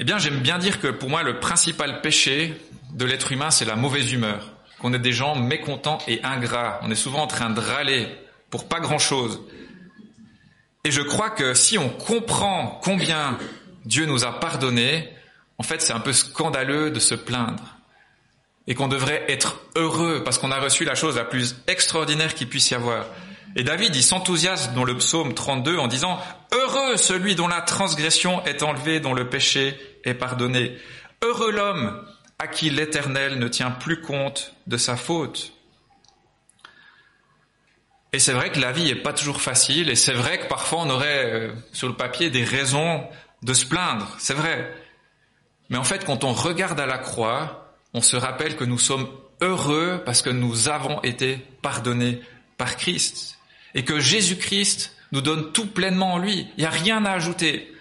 Eh 0.01 0.05
bien, 0.05 0.17
j'aime 0.17 0.41
bien 0.41 0.57
dire 0.57 0.81
que 0.81 0.89
pour 0.89 1.11
moi, 1.11 1.23
le 1.23 1.41
principal 1.41 2.01
péché 2.01 2.55
de 2.95 3.05
l'être 3.05 3.33
humain, 3.33 3.51
c'est 3.51 3.67
la 3.67 3.77
mauvaise 3.77 4.11
humeur. 4.11 4.49
Qu'on 4.79 4.95
est 4.95 4.99
des 4.99 5.13
gens 5.13 5.37
mécontents 5.37 5.99
et 6.09 6.25
ingrats. 6.25 6.81
On 6.83 6.91
est 6.91 6.95
souvent 6.95 7.25
en 7.25 7.27
train 7.27 7.51
de 7.51 7.61
râler 7.61 8.09
pour 8.49 8.67
pas 8.67 8.81
grand 8.81 8.99
chose. 8.99 9.43
Et 10.85 10.91
je 10.91 11.03
crois 11.03 11.29
que 11.29 11.53
si 11.53 11.77
on 11.77 11.91
comprend 11.91 12.81
combien 12.83 13.37
Dieu 13.85 14.07
nous 14.07 14.25
a 14.25 14.41
pardonné, 14.41 15.07
en 15.59 15.63
fait, 15.63 15.83
c'est 15.83 15.93
un 15.93 16.01
peu 16.01 16.15
scandaleux 16.15 16.91
de 16.91 16.99
se 16.99 17.15
plaindre. 17.15 17.77
Et 18.67 18.75
qu'on 18.75 18.89
devrait 18.89 19.27
être 19.29 19.61
heureux 19.77 20.23
parce 20.25 20.39
qu'on 20.39 20.51
a 20.51 20.61
reçu 20.61 20.87
la 20.87 20.95
chose 20.95 21.17
la 21.17 21.25
plus 21.25 21.57
extraordinaire 21.67 22.35
qu'il 22.35 22.49
puisse 22.49 22.71
y 22.71 22.75
avoir. 22.75 23.05
Et 23.55 23.65
David, 23.65 23.95
il 23.95 24.03
s'enthousiasme 24.03 24.75
dans 24.75 24.85
le 24.85 24.97
psaume 24.97 25.35
32 25.35 25.77
en 25.77 25.89
disant, 25.89 26.19
Heureux 26.53 26.97
celui 26.97 27.35
dont 27.35 27.49
la 27.49 27.61
transgression 27.61 28.43
est 28.47 28.63
enlevée, 28.63 29.01
dont 29.01 29.13
le 29.13 29.29
péché 29.29 29.79
est 30.05 30.15
pardonné. 30.15 30.77
Heureux 31.23 31.53
l'homme 31.53 32.05
à 32.39 32.47
qui 32.47 32.71
l'Éternel 32.71 33.39
ne 33.39 33.49
tient 33.49 33.71
plus 33.71 34.01
compte 34.01 34.55
de 34.67 34.77
sa 34.77 34.97
faute. 34.97 35.53
Et 38.13 38.19
c'est 38.19 38.33
vrai 38.33 38.51
que 38.51 38.59
la 38.59 38.73
vie 38.73 38.85
n'est 38.85 38.97
pas 38.97 39.13
toujours 39.13 39.41
facile, 39.41 39.89
et 39.89 39.95
c'est 39.95 40.15
vrai 40.15 40.41
que 40.41 40.47
parfois 40.47 40.81
on 40.81 40.91
aurait 40.91 41.33
euh, 41.33 41.53
sur 41.73 41.87
le 41.87 41.95
papier 41.95 42.31
des 42.31 42.43
raisons 42.43 43.07
de 43.43 43.53
se 43.53 43.67
plaindre, 43.67 44.17
c'est 44.19 44.35
vrai. 44.35 44.75
Mais 45.69 45.77
en 45.77 45.85
fait, 45.85 46.05
quand 46.05 46.25
on 46.25 46.33
regarde 46.33 46.81
à 46.81 46.87
la 46.87 46.99
croix, 46.99 47.75
on 47.95 48.01
se 48.01 48.17
rappelle 48.17 48.57
que 48.57 48.65
nous 48.65 48.79
sommes 48.79 49.09
heureux 49.41 50.03
parce 50.05 50.23
que 50.23 50.31
nous 50.31 50.69
avons 50.69 51.01
été 51.03 51.39
pardonnés 51.63 52.21
par 52.57 52.77
Christ, 52.77 53.39
et 53.75 53.85
que 53.85 54.01
Jésus-Christ 54.01 54.97
nous 55.13 55.21
donne 55.21 55.53
tout 55.53 55.67
pleinement 55.67 56.15
en 56.15 56.19
lui. 56.19 56.49
Il 56.57 56.61
n'y 56.61 56.67
a 56.67 56.71
rien 56.71 57.05
à 57.05 57.13
ajouter. 57.13 57.73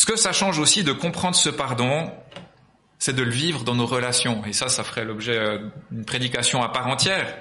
Ce 0.00 0.06
que 0.06 0.16
ça 0.16 0.32
change 0.32 0.58
aussi 0.58 0.82
de 0.82 0.92
comprendre 0.92 1.36
ce 1.36 1.50
pardon, 1.50 2.10
c'est 2.98 3.14
de 3.14 3.22
le 3.22 3.30
vivre 3.30 3.64
dans 3.64 3.74
nos 3.74 3.84
relations. 3.84 4.42
Et 4.46 4.54
ça, 4.54 4.70
ça 4.70 4.82
ferait 4.82 5.04
l'objet 5.04 5.36
euh, 5.36 5.58
d'une 5.90 6.06
prédication 6.06 6.62
à 6.62 6.70
part 6.70 6.86
entière. 6.86 7.36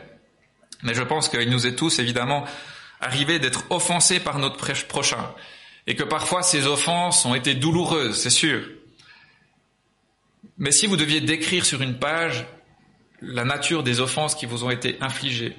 Mais 0.84 0.93
je 0.93 1.02
pense 1.02 1.30
qu'il 1.30 1.50
nous 1.50 1.65
est 1.65 1.78
tous, 1.78 2.00
évidemment, 2.00 2.43
arrivé 3.00 3.39
d'être 3.39 3.63
offensés 3.69 4.19
par 4.19 4.39
notre 4.39 4.58
prochain. 4.88 5.34
Et 5.88 5.95
que 5.95 6.04
parfois 6.04 6.43
ces 6.43 6.67
offenses 6.67 7.24
ont 7.24 7.34
été 7.34 7.56
douloureuses, 7.56 8.19
c'est 8.19 8.30
sûr. 8.30 8.62
Mais 10.58 10.74
si 10.74 10.86
vous 10.86 10.98
deviez 10.98 11.22
décrire 11.22 11.65
sur 11.65 11.82
une 11.82 11.98
page 11.98 12.45
la 13.22 13.45
nature 13.45 13.84
des 13.84 14.02
offenses 14.02 14.36
qui 14.36 14.48
vous 14.48 14.65
ont 14.65 14.69
été 14.69 14.98
infligées, 15.00 15.56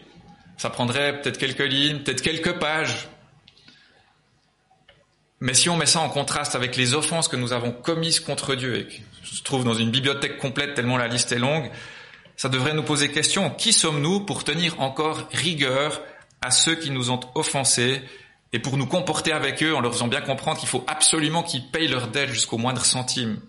ça 0.59 0.69
prendrait 0.69 1.23
peut-être 1.23 1.39
quelques 1.39 1.61
lignes, 1.61 2.01
peut-être 2.01 2.21
quelques 2.21 2.59
pages. 2.59 3.09
Mais 5.41 5.55
si 5.55 5.71
on 5.71 5.77
met 5.77 5.87
ça 5.87 6.01
en 6.01 6.11
contraste 6.11 6.55
avec 6.55 6.77
les 6.77 6.95
offenses 6.95 7.29
que 7.29 7.37
nous 7.37 7.53
avons 7.53 7.73
commises 7.73 8.21
contre 8.21 8.55
Dieu 8.55 8.77
et 8.77 8.89
se 9.25 9.43
trouve 9.43 9.65
dans 9.65 9.75
une 9.75 9.91
bibliothèque 9.91 10.39
complète 10.39 10.75
tellement 10.75 10.99
la 10.99 11.09
liste 11.09 11.33
est 11.33 11.39
longue, 11.39 11.71
ça 12.37 12.49
devrait 12.49 12.75
nous 12.75 12.83
poser 12.83 13.11
question, 13.11 13.51
qui 13.51 13.73
sommes-nous 13.73 14.21
pour 14.21 14.45
tenir 14.45 14.81
encore 14.81 15.29
rigueur 15.33 16.03
à 16.43 16.51
ceux 16.51 16.75
qui 16.75 16.91
nous 16.91 17.11
ont 17.11 17.21
offensés 17.35 18.03
et 18.53 18.59
pour 18.59 18.77
nous 18.77 18.87
comporter 18.87 19.33
avec 19.33 19.63
eux 19.63 19.75
en 19.75 19.81
leur 19.81 19.93
faisant 19.93 20.09
bien 20.09 20.21
comprendre 20.21 20.59
qu'il 20.59 20.69
faut 20.69 20.85
absolument 20.87 21.43
qu'ils 21.43 21.67
payent 21.71 21.89
leur 21.89 22.09
dette 22.09 22.31
jusqu'au 22.31 22.59
moindre 22.59 22.85
centime? 22.85 23.41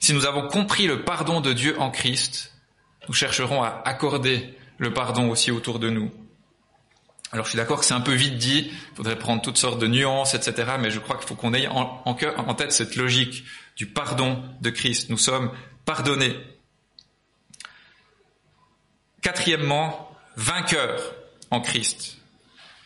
Si 0.00 0.12
nous 0.12 0.26
avons 0.26 0.48
compris 0.48 0.86
le 0.86 1.02
pardon 1.02 1.40
de 1.40 1.52
Dieu 1.52 1.78
en 1.78 1.90
Christ, 1.90 2.52
nous 3.08 3.14
chercherons 3.14 3.62
à 3.62 3.82
accorder 3.84 4.54
le 4.78 4.92
pardon 4.92 5.30
aussi 5.30 5.50
autour 5.50 5.78
de 5.78 5.90
nous. 5.90 6.10
Alors 7.36 7.44
je 7.44 7.50
suis 7.50 7.58
d'accord 7.58 7.80
que 7.80 7.84
c'est 7.84 7.92
un 7.92 8.00
peu 8.00 8.14
vite 8.14 8.38
dit, 8.38 8.70
il 8.70 8.96
faudrait 8.96 9.18
prendre 9.18 9.42
toutes 9.42 9.58
sortes 9.58 9.78
de 9.78 9.86
nuances, 9.86 10.32
etc. 10.32 10.76
Mais 10.80 10.90
je 10.90 10.98
crois 10.98 11.18
qu'il 11.18 11.28
faut 11.28 11.34
qu'on 11.34 11.52
ait 11.52 11.66
en, 11.66 12.02
en 12.06 12.54
tête 12.54 12.72
cette 12.72 12.96
logique 12.96 13.44
du 13.76 13.84
pardon 13.84 14.42
de 14.62 14.70
Christ. 14.70 15.10
Nous 15.10 15.18
sommes 15.18 15.50
pardonnés. 15.84 16.34
Quatrièmement, 19.20 20.16
vainqueurs 20.36 21.12
en 21.50 21.60
Christ. 21.60 22.16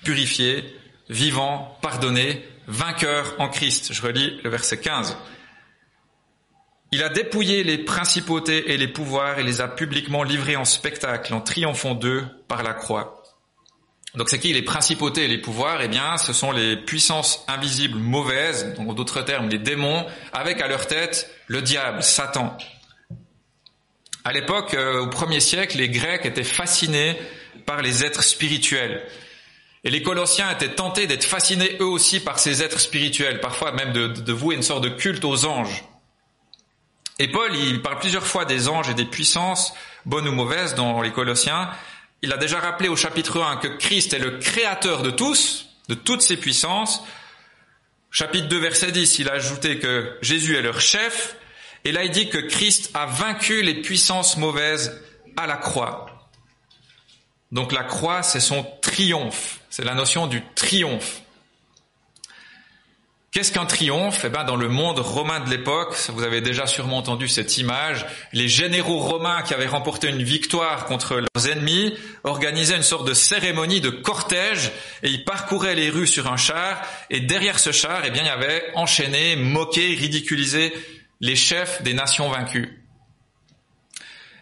Purifiés, 0.03 0.65
vivants, 1.09 1.79
pardonnés, 1.81 2.45
vainqueurs 2.67 3.37
en 3.39 3.49
Christ. 3.49 3.93
Je 3.93 4.03
relis 4.03 4.41
le 4.43 4.51
verset 4.51 4.81
15. 4.81 5.17
Il 6.91 7.05
a 7.05 7.09
dépouillé 7.09 7.63
les 7.63 7.79
principautés 7.79 8.73
et 8.73 8.77
les 8.77 8.89
pouvoirs 8.89 9.39
et 9.39 9.45
les 9.45 9.61
a 9.61 9.69
publiquement 9.69 10.25
livrés 10.25 10.57
en 10.57 10.65
spectacle 10.65 11.35
en 11.35 11.41
triomphant 11.41 11.95
d'eux 11.95 12.27
par 12.49 12.65
la 12.65 12.75
croix. 12.75 13.20
Donc 14.16 14.29
c'est 14.29 14.40
qui 14.40 14.53
les 14.53 14.62
principautés 14.62 15.25
et 15.25 15.29
les 15.29 15.38
pouvoirs? 15.38 15.81
Eh 15.83 15.88
bien, 15.88 16.16
ce 16.16 16.33
sont 16.33 16.51
les 16.51 16.77
puissances 16.77 17.44
invisibles 17.46 17.99
mauvaises, 17.99 18.75
donc 18.75 18.90
en 18.90 18.92
d'autres 18.92 19.23
termes 19.23 19.49
les 19.49 19.59
démons, 19.59 20.05
avec 20.33 20.61
à 20.61 20.66
leur 20.66 20.87
tête 20.87 21.31
le 21.46 21.62
diable, 21.62 22.03
Satan. 22.03 22.57
À 24.25 24.33
l'époque, 24.33 24.75
euh, 24.75 25.01
au 25.01 25.07
premier 25.07 25.40
siècle, 25.40 25.79
les 25.79 25.88
Grecs 25.88 26.27
étaient 26.27 26.44
fascinés 26.44 27.16
par 27.66 27.83
les 27.83 28.05
êtres 28.05 28.25
spirituels. 28.25 29.07
Et 29.85 29.90
les 29.90 30.03
Colossiens 30.03 30.51
étaient 30.51 30.75
tentés 30.75 31.07
d'être 31.07 31.25
fascinés 31.25 31.77
eux 31.81 31.87
aussi 31.87 32.20
par 32.20 32.38
ces 32.38 32.62
êtres 32.62 32.81
spirituels, 32.81 33.40
parfois 33.40 33.73
même 33.73 33.92
de, 33.92 34.09
de 34.09 34.33
vouer 34.33 34.57
une 34.57 34.62
sorte 34.62 34.85
de 34.85 34.90
culte 34.90 35.25
aux 35.25 35.46
anges. 35.46 35.85
Et 37.18 37.29
Paul, 37.29 37.55
il 37.55 37.81
parle 37.81 37.99
plusieurs 37.99 38.27
fois 38.27 38.44
des 38.44 38.68
anges 38.68 38.90
et 38.90 38.94
des 38.94 39.05
puissances, 39.05 39.73
bonnes 40.05 40.29
ou 40.29 40.33
mauvaises, 40.33 40.75
dans 40.75 41.01
les 41.01 41.12
Colossiens, 41.12 41.70
il 42.23 42.33
a 42.33 42.37
déjà 42.37 42.61
rappelé 42.61 42.89
au 42.89 42.97
chapitre 42.97 43.43
1 43.43 43.57
que 43.57 43.69
Christ 43.69 44.13
est 44.13 44.19
le 44.19 44.39
créateur 44.39 45.03
de 45.03 45.11
tous, 45.11 45.69
de 45.89 45.95
toutes 45.95 46.23
ces 46.23 46.37
puissances. 46.37 47.03
Chapitre 48.11 48.49
2, 48.49 48.59
verset 48.59 48.93
10, 48.93 49.19
il 49.21 49.29
a 49.29 49.35
ajouté 49.35 49.79
que 49.79 50.17
Jésus 50.21 50.57
est 50.57 50.63
leur 50.63 50.81
chef. 50.81 51.37
Et 51.85 51.93
là, 51.93 52.05
il 52.05 52.11
dit 52.11 52.29
que 52.29 52.39
Christ 52.39 52.91
a 52.95 53.07
vaincu 53.07 53.63
les 53.63 53.81
puissances 53.81 54.37
mauvaises 54.37 55.01
à 55.37 55.47
la 55.47 55.57
croix. 55.57 56.07
Donc 57.53 57.73
la 57.73 57.85
croix, 57.85 58.23
c'est 58.23 58.41
son 58.41 58.65
triomphe. 58.83 59.61
C'est 59.71 59.85
la 59.85 59.95
notion 59.95 60.27
du 60.27 60.43
triomphe. 60.55 61.23
Qu'est-ce 63.33 63.53
qu'un 63.53 63.64
triomphe? 63.64 64.25
Eh 64.25 64.29
ben, 64.29 64.43
dans 64.43 64.57
le 64.57 64.69
monde 64.69 64.99
romain 64.99 65.38
de 65.38 65.49
l'époque, 65.51 65.95
vous 66.09 66.25
avez 66.25 66.40
déjà 66.40 66.66
sûrement 66.66 66.97
entendu 66.97 67.29
cette 67.29 67.59
image, 67.59 68.05
les 68.33 68.49
généraux 68.49 68.99
romains 68.99 69.43
qui 69.43 69.55
avaient 69.55 69.69
remporté 69.69 70.09
une 70.09 70.25
victoire 70.25 70.87
contre 70.87 71.14
leurs 71.14 71.49
ennemis 71.49 71.97
organisaient 72.25 72.77
une 72.77 72.83
sorte 72.83 73.07
de 73.07 73.14
cérémonie 73.14 73.81
de 73.81 73.90
cortège 73.90 74.73
et 75.05 75.11
ils 75.11 75.25
parcouraient 75.25 75.77
les 75.77 75.90
rues 75.90 76.09
sur 76.09 76.27
un 76.27 76.37
char 76.37 76.83
et 77.09 77.21
derrière 77.21 77.61
ce 77.61 77.71
char, 77.71 78.03
eh 78.05 78.11
bien, 78.11 78.23
il 78.23 78.27
y 78.27 78.31
avait 78.31 78.64
enchaîné, 78.75 79.37
moqué, 79.37 79.95
ridiculisé 79.95 80.73
les 81.21 81.37
chefs 81.37 81.83
des 81.83 81.95
nations 81.95 82.31
vaincues. 82.31 82.83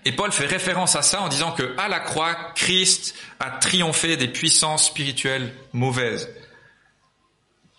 Et 0.07 0.13
Paul 0.13 0.33
fait 0.33 0.47
référence 0.47 0.97
à 0.97 1.03
ça 1.03 1.21
en 1.21 1.29
disant 1.29 1.53
que 1.53 1.75
à 1.77 1.89
la 1.89 2.01
croix, 2.01 2.35
Christ 2.55 3.15
a 3.39 3.51
triomphé 3.51 4.17
des 4.17 4.29
puissances 4.29 4.87
spirituelles 4.87 5.53
mauvaises. 5.75 6.31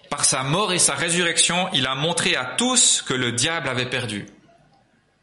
Par 0.10 0.26
sa 0.26 0.44
mort 0.44 0.74
et 0.74 0.80
sa 0.80 0.96
résurrection, 0.96 1.70
il 1.74 1.86
a 1.86 1.96
montré 1.96 2.36
à 2.36 2.46
tous 2.46 3.02
que 3.02 3.14
le 3.14 3.32
diable 3.32 3.70
avait 3.70 3.90
perdu, 3.90 4.26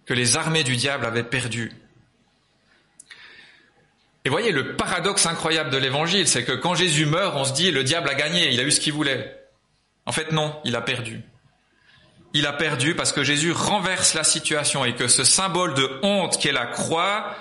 que 0.05 0.14
les 0.14 0.37
armées 0.37 0.64
du 0.64 0.77
diable 0.77 1.07
avaient 1.07 1.25
perdu. 1.25 1.72
Et 4.25 4.29
voyez, 4.29 4.51
le 4.51 4.75
paradoxe 4.75 5.27
incroyable 5.27 5.70
de 5.70 5.77
l'évangile, 5.77 6.27
c'est 6.27 6.44
que 6.44 6.53
quand 6.53 6.75
Jésus 6.75 7.07
meurt, 7.07 7.37
on 7.37 7.44
se 7.44 7.53
dit, 7.53 7.70
le 7.70 7.85
diable 7.85 8.09
a 8.09 8.14
gagné, 8.14 8.53
il 8.53 8.59
a 8.59 8.64
eu 8.64 8.72
ce 8.72 8.81
qu'il 8.81 8.92
voulait. 8.92 9.40
En 10.05 10.12
fait, 10.12 10.33
non, 10.33 10.59
il 10.64 10.75
a 10.75 10.81
perdu. 10.81 11.22
Il 12.33 12.46
a 12.46 12.53
perdu 12.53 12.94
parce 12.94 13.12
que 13.12 13.22
Jésus 13.22 13.53
renverse 13.53 14.14
la 14.14 14.25
situation 14.25 14.85
et 14.85 14.94
que 14.94 15.09
ce 15.09 15.25
symbole 15.25 15.75
de 15.75 16.01
honte 16.03 16.40
qu'est 16.40 16.53
la 16.53 16.66
croix 16.66 17.37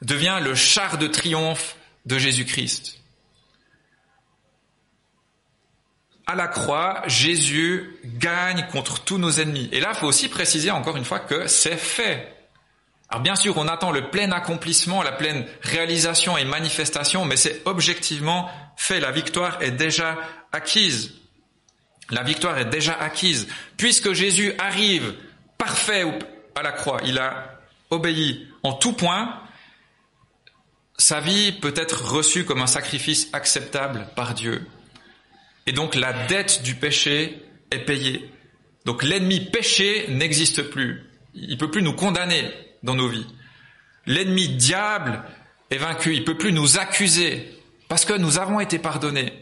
devient 0.00 0.38
le 0.42 0.54
char 0.54 0.98
de 0.98 1.06
triomphe 1.06 1.76
de 2.06 2.18
Jésus-Christ. 2.18 3.01
À 6.26 6.34
la 6.34 6.46
croix, 6.46 7.02
Jésus 7.06 7.96
gagne 8.04 8.66
contre 8.70 9.00
tous 9.00 9.18
nos 9.18 9.30
ennemis. 9.30 9.68
Et 9.72 9.80
là, 9.80 9.90
il 9.94 9.98
faut 9.98 10.06
aussi 10.06 10.28
préciser 10.28 10.70
encore 10.70 10.96
une 10.96 11.04
fois 11.04 11.18
que 11.18 11.46
c'est 11.46 11.76
fait. 11.76 12.36
Alors 13.08 13.22
bien 13.22 13.36
sûr, 13.36 13.58
on 13.58 13.68
attend 13.68 13.90
le 13.90 14.10
plein 14.10 14.32
accomplissement, 14.32 15.02
la 15.02 15.12
pleine 15.12 15.44
réalisation 15.62 16.38
et 16.38 16.44
manifestation, 16.44 17.24
mais 17.24 17.36
c'est 17.36 17.60
objectivement 17.66 18.48
fait. 18.76 19.00
La 19.00 19.10
victoire 19.10 19.62
est 19.62 19.72
déjà 19.72 20.16
acquise. 20.52 21.12
La 22.10 22.22
victoire 22.22 22.56
est 22.58 22.70
déjà 22.70 22.94
acquise. 22.94 23.48
Puisque 23.76 24.12
Jésus 24.12 24.54
arrive 24.58 25.14
parfait 25.58 26.04
à 26.54 26.62
la 26.62 26.72
croix, 26.72 27.00
il 27.04 27.18
a 27.18 27.58
obéi 27.90 28.48
en 28.62 28.72
tout 28.72 28.92
point, 28.92 29.38
sa 30.96 31.20
vie 31.20 31.52
peut 31.52 31.74
être 31.76 32.12
reçue 32.12 32.44
comme 32.44 32.62
un 32.62 32.66
sacrifice 32.66 33.28
acceptable 33.32 34.06
par 34.14 34.34
Dieu. 34.34 34.66
Et 35.66 35.72
donc 35.72 35.94
la 35.94 36.12
dette 36.26 36.62
du 36.62 36.74
péché 36.74 37.40
est 37.70 37.84
payée. 37.84 38.30
Donc 38.84 39.02
l'ennemi 39.02 39.40
péché 39.40 40.06
n'existe 40.08 40.62
plus. 40.62 41.04
Il 41.34 41.56
peut 41.58 41.70
plus 41.70 41.82
nous 41.82 41.94
condamner 41.94 42.50
dans 42.82 42.94
nos 42.94 43.08
vies. 43.08 43.26
L'ennemi 44.06 44.48
diable 44.48 45.22
est 45.70 45.76
vaincu. 45.76 46.14
Il 46.14 46.24
peut 46.24 46.36
plus 46.36 46.52
nous 46.52 46.78
accuser 46.78 47.58
parce 47.88 48.04
que 48.04 48.14
nous 48.14 48.38
avons 48.38 48.60
été 48.60 48.78
pardonnés. 48.78 49.32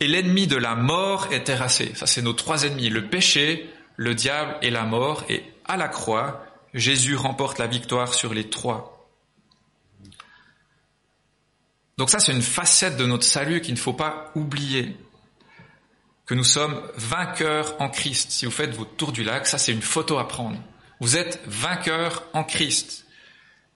Et 0.00 0.06
l'ennemi 0.06 0.46
de 0.46 0.56
la 0.56 0.74
mort 0.74 1.28
est 1.32 1.44
terrassé. 1.44 1.92
Ça, 1.94 2.06
c'est 2.06 2.22
nos 2.22 2.34
trois 2.34 2.64
ennemis. 2.64 2.90
Le 2.90 3.06
péché, 3.06 3.70
le 3.96 4.14
diable 4.14 4.56
et 4.60 4.70
la 4.70 4.84
mort. 4.84 5.24
Et 5.30 5.42
à 5.64 5.78
la 5.78 5.88
croix, 5.88 6.44
Jésus 6.74 7.16
remporte 7.16 7.58
la 7.58 7.66
victoire 7.66 8.12
sur 8.12 8.34
les 8.34 8.50
trois. 8.50 9.08
Donc 11.96 12.10
ça, 12.10 12.18
c'est 12.18 12.32
une 12.32 12.42
facette 12.42 12.98
de 12.98 13.06
notre 13.06 13.24
salut 13.24 13.62
qu'il 13.62 13.72
ne 13.72 13.78
faut 13.78 13.94
pas 13.94 14.30
oublier. 14.34 14.94
Que 16.26 16.34
nous 16.34 16.44
sommes 16.44 16.82
vainqueurs 16.96 17.74
en 17.80 17.88
Christ. 17.88 18.32
Si 18.32 18.46
vous 18.46 18.52
faites 18.52 18.74
votre 18.74 18.96
tour 18.96 19.12
du 19.12 19.22
lac, 19.22 19.46
ça 19.46 19.58
c'est 19.58 19.72
une 19.72 19.82
photo 19.82 20.18
à 20.18 20.26
prendre. 20.26 20.58
Vous 21.00 21.16
êtes 21.16 21.40
vainqueurs 21.46 22.24
en 22.32 22.42
Christ. 22.42 23.06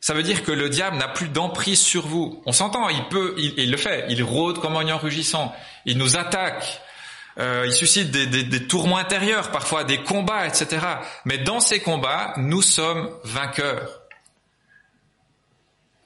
Ça 0.01 0.15
veut 0.15 0.23
dire 0.23 0.43
que 0.43 0.53
le 0.53 0.69
diable 0.71 0.97
n'a 0.97 1.09
plus 1.09 1.29
d'emprise 1.29 1.79
sur 1.79 2.07
vous. 2.07 2.43
On 2.47 2.53
s'entend, 2.53 2.89
il 2.89 3.07
peut, 3.09 3.35
il, 3.37 3.71
le 3.71 3.77
fait, 3.77 4.07
il 4.09 4.23
rôde 4.23 4.59
comme 4.59 4.75
un 4.75 4.97
rugissant, 4.97 5.55
il 5.85 5.99
nous 5.99 6.17
attaque, 6.17 6.81
euh, 7.39 7.65
il 7.67 7.73
suscite 7.73 8.11
des, 8.11 8.67
tourments 8.67 8.97
intérieurs, 8.97 9.51
parfois 9.51 9.85
des 9.85 10.03
combats, 10.03 10.47
etc. 10.47 10.79
Mais 11.27 11.39
dans 11.39 11.61
ces 11.61 11.81
combats, 11.81 12.33
nous 12.39 12.63
sommes 12.63 13.11
vainqueurs 13.25 14.00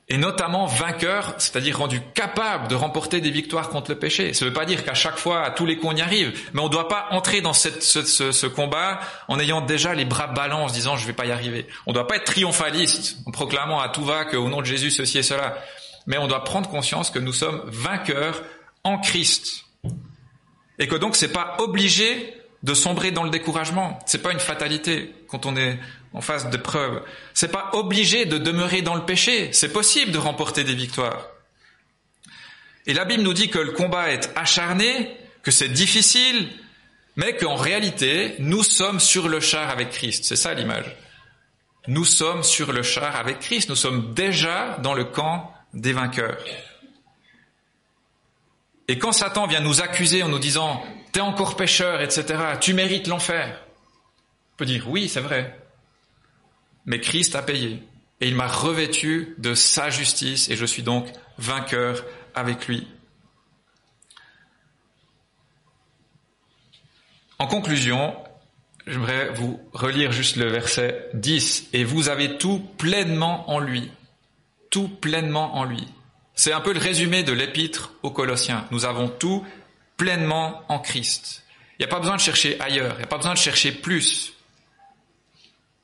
et 0.08 0.18
notamment 0.18 0.66
vainqueur, 0.66 1.34
c'est-à-dire 1.38 1.78
rendu 1.78 2.02
capable 2.14 2.68
de 2.68 2.74
remporter 2.74 3.22
des 3.22 3.30
victoires 3.30 3.70
contre 3.70 3.90
le 3.90 3.98
péché. 3.98 4.34
Ça 4.34 4.44
ne 4.44 4.50
veut 4.50 4.54
pas 4.54 4.66
dire 4.66 4.84
qu'à 4.84 4.92
chaque 4.92 5.16
fois, 5.16 5.42
à 5.42 5.50
tous 5.50 5.64
les 5.64 5.78
coups, 5.78 5.94
on 5.94 5.96
y 5.96 6.02
arrive, 6.02 6.38
mais 6.52 6.60
on 6.60 6.66
ne 6.66 6.70
doit 6.70 6.88
pas 6.88 7.06
entrer 7.10 7.40
dans 7.40 7.54
ce, 7.54 8.46
combat 8.46 9.00
en 9.28 9.38
ayant 9.38 9.62
déjà 9.62 9.94
les 9.94 10.04
bras 10.04 10.26
ballants, 10.26 10.64
en 10.64 10.68
se 10.68 10.74
disant 10.74 10.96
je 10.96 11.06
vais 11.06 11.14
pas 11.14 11.24
y 11.24 11.32
arriver. 11.32 11.66
On 11.86 11.92
ne 11.92 11.94
doit 11.94 12.06
pas 12.06 12.16
être 12.16 12.24
triomphaliste 12.24 13.18
en 13.26 13.30
proclamant 13.30 13.80
à 13.80 13.88
tout 13.88 14.04
va 14.04 14.26
qu'au 14.26 14.48
nom 14.48 14.60
de 14.60 14.66
Jésus 14.66 14.90
ceci 14.90 15.18
et 15.18 15.22
cela, 15.22 15.56
mais 16.06 16.18
on 16.18 16.28
doit 16.28 16.44
prendre 16.44 16.68
conscience 16.68 17.10
que 17.10 17.18
nous 17.18 17.32
sommes 17.32 17.62
vainqueurs 17.66 18.42
en 18.82 18.98
Christ 18.98 19.64
et 20.78 20.86
que 20.86 20.96
donc 20.96 21.16
c'est 21.16 21.32
pas 21.32 21.56
obligé 21.60 22.34
de 22.62 22.74
sombrer 22.74 23.10
dans 23.10 23.24
le 23.24 23.30
découragement. 23.30 23.98
C'est 24.06 24.22
pas 24.22 24.32
une 24.32 24.40
fatalité 24.40 25.14
quand 25.28 25.46
on 25.46 25.56
est 25.56 25.78
en 26.14 26.20
face 26.20 26.48
de 26.48 26.56
preuves. 26.56 27.02
C'est 27.34 27.50
pas 27.50 27.70
obligé 27.72 28.24
de 28.24 28.38
demeurer 28.38 28.82
dans 28.82 28.94
le 28.94 29.04
péché. 29.04 29.52
C'est 29.52 29.72
possible 29.72 30.12
de 30.12 30.18
remporter 30.18 30.62
des 30.64 30.74
victoires. 30.74 31.26
Et 32.86 32.94
la 32.94 33.04
Bible 33.04 33.24
nous 33.24 33.34
dit 33.34 33.50
que 33.50 33.58
le 33.58 33.72
combat 33.72 34.12
est 34.12 34.30
acharné, 34.36 35.16
que 35.42 35.50
c'est 35.50 35.68
difficile, 35.68 36.48
mais 37.16 37.36
qu'en 37.36 37.56
réalité, 37.56 38.36
nous 38.38 38.62
sommes 38.62 39.00
sur 39.00 39.28
le 39.28 39.40
char 39.40 39.70
avec 39.70 39.90
Christ. 39.90 40.24
C'est 40.24 40.36
ça 40.36 40.54
l'image. 40.54 40.96
Nous 41.88 42.04
sommes 42.04 42.44
sur 42.44 42.72
le 42.72 42.82
char 42.82 43.16
avec 43.16 43.40
Christ. 43.40 43.68
Nous 43.68 43.76
sommes 43.76 44.14
déjà 44.14 44.78
dans 44.82 44.94
le 44.94 45.04
camp 45.04 45.52
des 45.74 45.92
vainqueurs. 45.92 46.38
Et 48.86 48.98
quand 48.98 49.12
Satan 49.12 49.46
vient 49.46 49.60
nous 49.60 49.80
accuser 49.80 50.22
en 50.22 50.28
nous 50.28 50.38
disant 50.38 50.84
T'es 51.12 51.20
encore 51.20 51.56
pécheur, 51.56 52.02
etc., 52.02 52.24
tu 52.60 52.74
mérites 52.74 53.06
l'enfer, 53.06 53.60
on 54.52 54.56
peut 54.56 54.66
dire 54.66 54.88
Oui, 54.88 55.08
c'est 55.08 55.20
vrai 55.20 55.63
mais 56.86 57.00
Christ 57.00 57.34
a 57.34 57.42
payé 57.42 57.82
et 58.20 58.28
il 58.28 58.34
m'a 58.34 58.46
revêtu 58.46 59.34
de 59.38 59.54
sa 59.54 59.90
justice 59.90 60.48
et 60.48 60.56
je 60.56 60.64
suis 60.64 60.82
donc 60.82 61.06
vainqueur 61.38 62.04
avec 62.34 62.68
lui. 62.68 62.86
En 67.38 67.46
conclusion, 67.46 68.16
j'aimerais 68.86 69.30
vous 69.30 69.60
relire 69.72 70.12
juste 70.12 70.36
le 70.36 70.48
verset 70.48 71.10
10. 71.14 71.68
Et 71.72 71.84
vous 71.84 72.08
avez 72.08 72.38
tout 72.38 72.60
pleinement 72.78 73.50
en 73.50 73.58
lui. 73.58 73.90
Tout 74.70 74.88
pleinement 74.88 75.56
en 75.56 75.64
lui. 75.64 75.86
C'est 76.34 76.52
un 76.52 76.60
peu 76.60 76.72
le 76.72 76.80
résumé 76.80 77.22
de 77.22 77.32
l'épître 77.32 77.92
aux 78.02 78.10
Colossiens. 78.10 78.66
Nous 78.70 78.84
avons 78.84 79.08
tout 79.08 79.44
pleinement 79.96 80.62
en 80.68 80.78
Christ. 80.78 81.44
Il 81.78 81.82
n'y 81.82 81.86
a 81.86 81.94
pas 81.94 82.00
besoin 82.00 82.16
de 82.16 82.20
chercher 82.20 82.58
ailleurs, 82.60 82.94
il 82.94 82.98
n'y 82.98 83.04
a 83.04 83.08
pas 83.08 83.16
besoin 83.16 83.34
de 83.34 83.38
chercher 83.38 83.72
plus 83.72 84.33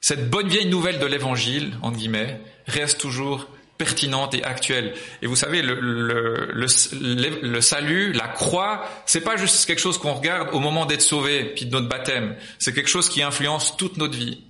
cette 0.01 0.31
bonne 0.31 0.49
vieille 0.49 0.67
nouvelle 0.67 0.99
de 0.99 1.07
l'évangile, 1.07 1.77
en 1.83 1.93
guillemets, 1.93 2.41
reste 2.67 2.99
toujours 3.01 3.49
pertinente 3.77 4.35
et 4.35 4.45
actuelle. 4.45 4.95
Et 5.23 5.27
vous 5.27 5.37
savez, 5.37 5.63
le, 5.63 5.75
le, 5.81 6.53
le, 6.53 7.61
salut, 7.63 8.13
la 8.13 8.29
croix, 8.29 8.85
c'est 9.07 9.23
pas 9.23 9.37
juste 9.37 9.65
quelque 9.67 9.79
chose 9.79 9.97
qu'on 9.97 10.13
regarde 10.13 10.51
au 10.53 10.61
moment 10.61 10.85
d'être 10.85 11.01
sauvé, 11.01 11.45
puis 11.55 11.65
de 11.65 11.71
notre 11.71 11.89
baptême. 11.89 12.37
C'est 12.59 12.75
quelque 12.75 12.91
chose 12.91 13.09
qui 13.09 13.23
influence 13.23 13.79
toute 13.79 13.97
notre 13.97 14.19
vie. 14.19 14.45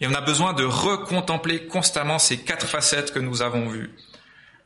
Et 0.00 0.06
on 0.06 0.14
a 0.14 0.20
besoin 0.20 0.52
de 0.52 0.64
recontempler 0.64 1.66
constamment 1.66 2.20
ces 2.20 2.38
quatre 2.38 2.68
facettes 2.68 3.12
que 3.12 3.18
nous 3.18 3.42
avons 3.42 3.68
vues. 3.68 3.90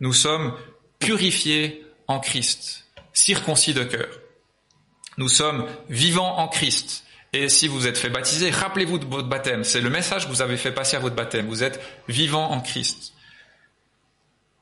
Nous 0.01 0.13
sommes 0.13 0.55
purifiés 0.99 1.87
en 2.07 2.21
Christ, 2.21 2.87
circoncis 3.15 3.73
de 3.73 3.85
cœur. 3.85 4.09
Nous 5.17 5.29
sommes 5.29 5.67
vivants 5.89 6.37
en 6.39 6.49
Christ. 6.49 7.05
Et 7.35 7.49
si 7.49 7.67
vous 7.67 7.87
êtes 7.87 7.97
fait 7.97 8.11
baptiser, 8.11 8.51
rappelez-vous 8.51 8.99
de 8.99 9.07
votre 9.07 9.29
baptême. 9.29 9.65
C'est 9.65 9.81
le 9.81 9.89
message 9.89 10.27
que 10.27 10.31
vous 10.31 10.43
avez 10.43 10.59
fait 10.59 10.73
passer 10.73 10.97
à 10.97 11.01
votre 11.01 11.17
baptême. 11.17 11.47
Vous 11.47 11.63
êtes 11.63 11.81
vivant 12.07 12.51
en 12.51 12.61
Christ. 12.61 13.15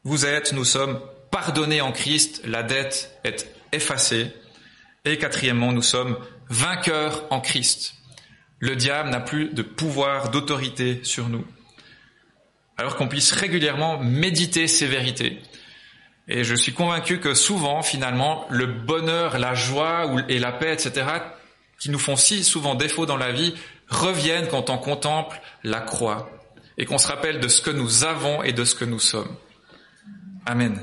Vous 0.04 0.24
êtes, 0.24 0.52
nous 0.52 0.64
sommes 0.64 1.00
pardonnés 1.33 1.80
en 1.80 1.90
Christ. 1.90 2.42
La 2.44 2.62
dette 2.62 3.18
est 3.24 3.52
effacée. 3.72 4.33
Et 5.04 5.18
quatrièmement, 5.18 5.72
nous 5.72 5.83
sommes 5.83 6.16
vainqueurs 6.48 7.24
en 7.30 7.40
Christ. 7.40 7.94
Le 8.61 8.76
diable 8.76 9.11
n'a 9.11 9.20
plus 9.20 9.48
de 9.48 9.62
pouvoir, 9.62 10.30
d'autorité 10.30 11.00
sur 11.02 11.28
nous. 11.28 11.44
Alors 12.76 12.94
qu'on 12.94 13.09
puisse 13.09 13.33
régulièrement 13.33 13.98
méditer 13.98 14.68
ces 14.68 14.87
vérités. 14.87 15.40
Et 16.28 16.44
je 16.44 16.54
suis 16.54 16.72
convaincu 16.72 17.18
que 17.18 17.35
souvent, 17.35 17.83
finalement, 17.83 18.46
le 18.48 18.66
bonheur, 18.66 19.38
la 19.40 19.54
joie 19.54 20.24
et 20.28 20.38
la 20.38 20.52
paix, 20.52 20.72
etc., 20.72 21.06
qui 21.80 21.90
nous 21.90 21.98
font 21.98 22.14
si 22.14 22.44
souvent 22.44 22.76
défaut 22.76 23.06
dans 23.06 23.16
la 23.16 23.32
vie 23.32 23.54
reviennent 23.88 24.46
quand 24.48 24.70
on 24.70 24.78
contemple 24.78 25.40
la 25.64 25.80
croix 25.80 26.30
et 26.78 26.84
qu'on 26.84 26.98
se 26.98 27.08
rappelle 27.08 27.40
de 27.40 27.48
ce 27.48 27.60
que 27.60 27.70
nous 27.70 28.04
avons 28.04 28.42
et 28.42 28.52
de 28.52 28.64
ce 28.64 28.74
que 28.76 28.84
nous 28.84 29.00
sommes. 29.00 29.34
Amen. 30.46 30.78